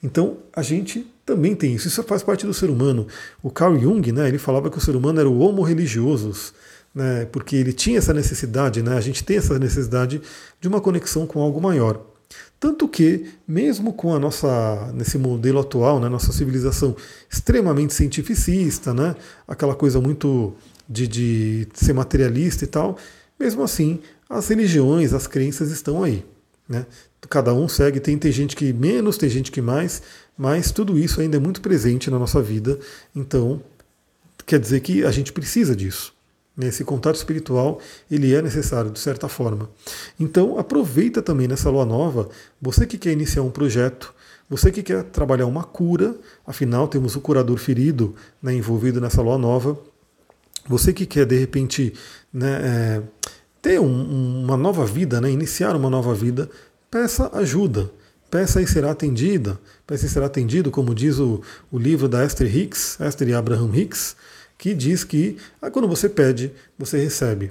Então, 0.02 0.38
a 0.52 0.62
gente 0.62 1.06
também 1.24 1.54
tem 1.54 1.74
isso. 1.74 1.88
Isso 1.88 2.02
faz 2.02 2.22
parte 2.22 2.46
do 2.46 2.52
ser 2.52 2.68
humano. 2.68 3.06
O 3.42 3.50
Carl 3.50 3.78
Jung, 3.78 4.12
né, 4.12 4.28
ele 4.28 4.38
falava 4.38 4.68
que 4.70 4.78
o 4.78 4.80
ser 4.80 4.96
humano 4.96 5.20
era 5.20 5.28
o 5.28 5.38
homo 5.38 5.62
religiosus, 5.62 6.52
né, 6.94 7.26
porque 7.26 7.57
ele 7.57 7.72
tinha 7.72 7.98
essa 7.98 8.12
necessidade, 8.12 8.83
né, 8.83 8.96
a 8.96 9.00
gente 9.00 9.22
tem 9.22 9.37
essa 9.37 9.59
necessidade 9.59 10.20
de 10.61 10.68
uma 10.68 10.81
conexão 10.81 11.26
com 11.26 11.40
algo 11.40 11.61
maior. 11.61 12.05
Tanto 12.59 12.87
que, 12.87 13.26
mesmo 13.48 13.92
com 13.92 14.14
a 14.14 14.18
nossa, 14.18 14.92
nesse 14.94 15.16
modelo 15.16 15.59
atual, 15.59 15.98
né, 15.98 16.09
nossa 16.09 16.33
civilização 16.33 16.94
extremamente 17.31 17.94
cientificista, 17.94 18.92
né, 18.92 19.16
aquela 19.48 19.74
coisa 19.74 20.00
muito 20.00 20.55
de, 20.88 21.07
de 21.07 21.68
ser 21.72 21.92
materialista 21.92 22.64
e 22.64 22.66
tal, 22.66 22.98
mesmo 23.38 23.62
assim, 23.62 24.00
as 24.29 24.48
religiões, 24.48 25.14
as 25.14 25.26
crenças 25.26 25.70
estão 25.70 26.03
aí. 26.03 26.24
Né? 26.68 26.87
Cada 27.29 27.55
um 27.55 27.66
segue, 27.68 27.98
tem, 27.98 28.18
tem 28.18 28.31
gente 28.31 28.55
que 28.55 28.72
menos, 28.72 29.16
tem 29.16 29.29
gente 29.29 29.50
que 29.50 29.62
mais, 29.62 30.03
mas 30.37 30.70
tudo 30.70 30.98
isso 30.98 31.20
ainda 31.20 31.37
é 31.37 31.40
muito 31.40 31.61
presente 31.61 32.11
na 32.11 32.18
nossa 32.18 32.42
vida, 32.42 32.79
então 33.14 33.62
quer 34.46 34.59
dizer 34.59 34.81
que 34.81 35.05
a 35.05 35.11
gente 35.11 35.33
precisa 35.33 35.74
disso. 35.74 36.12
Esse 36.66 36.85
contato 36.85 37.16
espiritual 37.16 37.81
ele 38.11 38.35
é 38.35 38.42
necessário 38.42 38.90
de 38.90 38.99
certa 38.99 39.29
forma. 39.29 39.70
Então 40.18 40.59
aproveita 40.59 41.23
também 41.23 41.49
nessa 41.49 41.70
lua 41.70 41.85
nova, 41.85 42.29
você 42.61 42.87
que 42.87 42.99
quer 42.99 43.12
iniciar 43.12 43.42
um 43.42 43.51
projeto, 43.51 44.14
você 44.51 44.73
que 44.73 44.83
quer 44.83 45.05
trabalhar 45.05 45.46
uma 45.46 45.62
cura, 45.62 46.16
afinal 46.44 46.88
temos 46.88 47.14
o 47.14 47.20
curador 47.20 47.57
ferido 47.57 48.16
né, 48.42 48.53
envolvido 48.53 49.01
nessa 49.01 49.23
lua 49.23 49.38
nova. 49.38 49.79
Você 50.66 50.92
que 50.92 51.07
quer, 51.07 51.25
de 51.25 51.38
repente, 51.38 51.94
né, 52.33 52.61
é, 52.62 53.03
ter 53.62 53.81
um, 53.81 54.42
uma 54.42 54.57
nova 54.57 54.85
vida, 54.85 55.20
né, 55.20 55.31
iniciar 55.31 55.77
uma 55.77 55.88
nova 55.88 56.12
vida, 56.14 56.51
peça 56.90 57.31
ajuda. 57.33 57.90
Peça 58.29 58.61
e 58.61 58.66
será 58.66 58.90
atendida. 58.90 59.59
Peça 59.87 60.07
e 60.07 60.09
será 60.09 60.27
atendido, 60.27 60.70
como 60.70 60.94
diz 60.94 61.18
o, 61.18 61.40
o 61.70 61.79
livro 61.79 62.09
da 62.09 62.25
Esther 62.25 62.55
Hicks, 62.55 62.99
Esther 63.01 63.29
e 63.29 63.35
Abraham 63.35 63.70
Hicks, 63.73 64.16
que 64.61 64.75
diz 64.75 65.03
que 65.03 65.38
ah, 65.61 65.70
quando 65.70 65.88
você 65.88 66.07
pede, 66.07 66.53
você 66.79 66.99
recebe. 66.99 67.51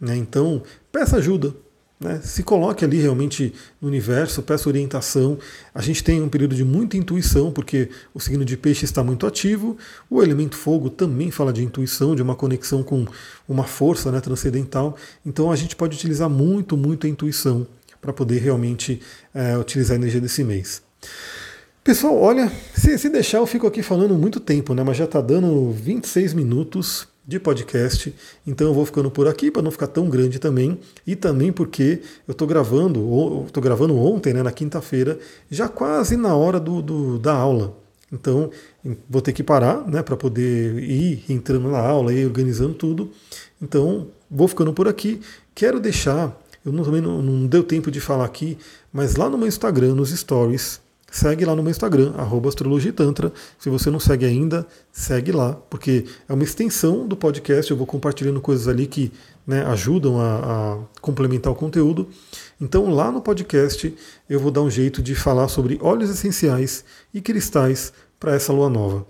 Né? 0.00 0.16
Então, 0.16 0.60
peça 0.90 1.16
ajuda. 1.16 1.54
Né? 2.00 2.20
Se 2.20 2.42
coloque 2.42 2.84
ali 2.84 3.00
realmente 3.00 3.54
no 3.80 3.86
universo, 3.86 4.42
peça 4.42 4.68
orientação. 4.68 5.38
A 5.72 5.80
gente 5.80 6.02
tem 6.02 6.20
um 6.20 6.28
período 6.28 6.56
de 6.56 6.64
muita 6.64 6.96
intuição, 6.96 7.52
porque 7.52 7.90
o 8.12 8.18
signo 8.18 8.44
de 8.44 8.56
peixe 8.56 8.84
está 8.84 9.04
muito 9.04 9.24
ativo. 9.24 9.78
O 10.10 10.20
elemento 10.20 10.56
fogo 10.56 10.90
também 10.90 11.30
fala 11.30 11.52
de 11.52 11.62
intuição, 11.62 12.16
de 12.16 12.22
uma 12.22 12.34
conexão 12.34 12.82
com 12.82 13.06
uma 13.48 13.62
força 13.62 14.10
né, 14.10 14.20
transcendental. 14.20 14.96
Então 15.24 15.52
a 15.52 15.56
gente 15.56 15.76
pode 15.76 15.96
utilizar 15.96 16.28
muito, 16.28 16.76
muito 16.76 17.06
a 17.06 17.10
intuição 17.10 17.68
para 18.00 18.12
poder 18.12 18.40
realmente 18.40 19.00
é, 19.32 19.56
utilizar 19.56 19.94
a 19.94 20.00
energia 20.00 20.20
desse 20.20 20.42
mês. 20.42 20.82
Pessoal, 21.82 22.16
olha, 22.20 22.52
se, 22.74 22.98
se 22.98 23.08
deixar 23.08 23.38
eu 23.38 23.46
fico 23.46 23.66
aqui 23.66 23.82
falando 23.82 24.14
muito 24.14 24.40
tempo, 24.40 24.74
né? 24.74 24.82
Mas 24.84 24.96
já 24.96 25.04
está 25.04 25.20
dando 25.20 25.70
26 25.72 26.34
minutos 26.34 27.08
de 27.26 27.38
podcast. 27.38 28.14
Então 28.46 28.68
eu 28.68 28.74
vou 28.74 28.86
ficando 28.86 29.10
por 29.10 29.28
aqui 29.28 29.50
para 29.50 29.60
não 29.60 29.70
ficar 29.70 29.86
tão 29.86 30.08
grande 30.08 30.38
também. 30.38 30.78
E 31.06 31.14
também 31.14 31.52
porque 31.52 32.00
eu 32.26 32.32
estou 32.32 32.48
gravando, 32.48 33.44
estou 33.46 33.62
gravando 33.62 33.96
ontem, 33.98 34.32
né, 34.32 34.42
na 34.42 34.50
quinta-feira, 34.50 35.18
já 35.50 35.68
quase 35.68 36.16
na 36.16 36.34
hora 36.34 36.58
do, 36.58 36.80
do, 36.80 37.18
da 37.18 37.34
aula. 37.34 37.76
Então 38.10 38.50
vou 39.08 39.20
ter 39.20 39.34
que 39.34 39.42
parar 39.42 39.86
né, 39.86 40.02
para 40.02 40.16
poder 40.16 40.78
ir 40.78 41.22
entrando 41.28 41.70
na 41.70 41.78
aula 41.78 42.12
e 42.14 42.24
organizando 42.24 42.72
tudo. 42.72 43.10
Então 43.60 44.08
vou 44.30 44.48
ficando 44.48 44.72
por 44.72 44.88
aqui. 44.88 45.20
Quero 45.54 45.78
deixar, 45.78 46.34
eu 46.64 46.72
não, 46.72 46.82
também 46.82 47.02
não, 47.02 47.20
não 47.20 47.46
deu 47.46 47.62
tempo 47.62 47.90
de 47.90 48.00
falar 48.00 48.24
aqui, 48.24 48.56
mas 48.90 49.16
lá 49.16 49.28
no 49.28 49.36
meu 49.36 49.46
Instagram, 49.46 49.94
nos 49.94 50.10
stories, 50.10 50.80
Segue 51.10 51.44
lá 51.46 51.56
no 51.56 51.62
meu 51.62 51.70
Instagram, 51.70 52.12
astrologitantra. 52.46 53.32
Se 53.58 53.70
você 53.70 53.90
não 53.90 53.98
segue 53.98 54.26
ainda, 54.26 54.66
segue 54.92 55.32
lá, 55.32 55.54
porque 55.70 56.04
é 56.28 56.32
uma 56.34 56.44
extensão 56.44 57.08
do 57.08 57.16
podcast. 57.16 57.70
Eu 57.70 57.78
vou 57.78 57.86
compartilhando 57.86 58.40
coisas 58.42 58.68
ali 58.68 58.86
que 58.86 59.10
né, 59.46 59.64
ajudam 59.64 60.20
a, 60.20 60.36
a, 60.74 60.78
complementar 61.00 61.50
o 61.50 61.56
conteúdo. 61.56 62.08
Então, 62.60 62.92
lá 62.92 63.10
no 63.10 63.22
podcast, 63.22 63.94
eu 64.28 64.38
vou 64.38 64.50
dar 64.50 64.60
um 64.60 64.70
jeito 64.70 65.00
de 65.00 65.14
falar 65.14 65.48
sobre 65.48 65.78
óleos 65.80 66.10
essenciais 66.10 66.84
e 67.12 67.22
cristais 67.22 67.90
para 68.20 68.34
essa 68.34 68.52
lua 68.52 68.68
nova. 68.68 69.06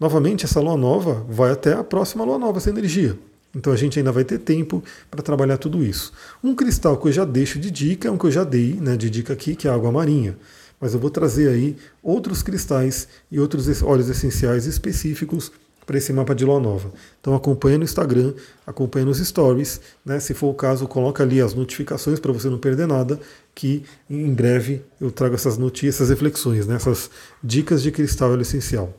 Novamente, 0.00 0.44
essa 0.44 0.60
lua 0.60 0.76
nova 0.76 1.24
vai 1.28 1.52
até 1.52 1.74
a 1.74 1.84
próxima 1.84 2.24
lua 2.24 2.38
nova, 2.38 2.58
essa 2.58 2.70
energia. 2.70 3.16
Então 3.54 3.72
a 3.72 3.76
gente 3.76 3.98
ainda 3.98 4.12
vai 4.12 4.24
ter 4.24 4.38
tempo 4.38 4.82
para 5.10 5.22
trabalhar 5.22 5.56
tudo 5.56 5.82
isso. 5.82 6.12
Um 6.42 6.54
cristal 6.54 6.96
que 6.98 7.08
eu 7.08 7.12
já 7.12 7.24
deixo 7.24 7.58
de 7.58 7.70
dica, 7.70 8.08
é 8.08 8.10
um 8.10 8.18
que 8.18 8.26
eu 8.26 8.30
já 8.30 8.44
dei 8.44 8.74
né, 8.74 8.96
de 8.96 9.08
dica 9.08 9.32
aqui, 9.32 9.54
que 9.54 9.68
é 9.68 9.70
a 9.70 9.74
água 9.74 9.92
marinha 9.92 10.36
mas 10.80 10.94
eu 10.94 11.00
vou 11.00 11.10
trazer 11.10 11.48
aí 11.48 11.76
outros 12.02 12.42
cristais 12.42 13.08
e 13.30 13.40
outros 13.40 13.82
óleos 13.82 14.08
essenciais 14.08 14.66
específicos 14.66 15.50
para 15.86 15.96
esse 15.96 16.12
mapa 16.12 16.34
de 16.34 16.44
lua 16.44 16.58
nova. 16.58 16.92
Então 17.20 17.34
acompanhe 17.34 17.78
no 17.78 17.84
Instagram, 17.84 18.34
acompanhe 18.66 19.06
nos 19.06 19.18
stories, 19.18 19.80
né? 20.04 20.18
Se 20.18 20.34
for 20.34 20.48
o 20.48 20.54
caso, 20.54 20.88
coloca 20.88 21.22
ali 21.22 21.40
as 21.40 21.54
notificações 21.54 22.18
para 22.18 22.32
você 22.32 22.50
não 22.50 22.58
perder 22.58 22.88
nada, 22.88 23.20
que 23.54 23.84
em 24.10 24.34
breve 24.34 24.82
eu 25.00 25.12
trago 25.12 25.36
essas 25.36 25.56
notícias, 25.56 25.96
essas 25.96 26.10
reflexões, 26.10 26.66
né? 26.66 26.74
essas 26.74 27.08
dicas 27.42 27.82
de 27.82 27.92
cristal 27.92 28.32
óleo 28.32 28.42
essencial. 28.42 28.92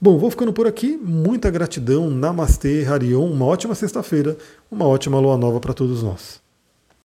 Bom, 0.00 0.18
vou 0.18 0.30
ficando 0.30 0.52
por 0.52 0.66
aqui. 0.66 0.96
Muita 0.96 1.50
gratidão. 1.50 2.10
Namastê, 2.10 2.84
Harion. 2.84 3.30
Uma 3.30 3.46
ótima 3.46 3.74
sexta-feira, 3.74 4.36
uma 4.70 4.86
ótima 4.86 5.18
lua 5.18 5.38
nova 5.38 5.58
para 5.58 5.72
todos 5.72 6.02
nós. 6.02 6.43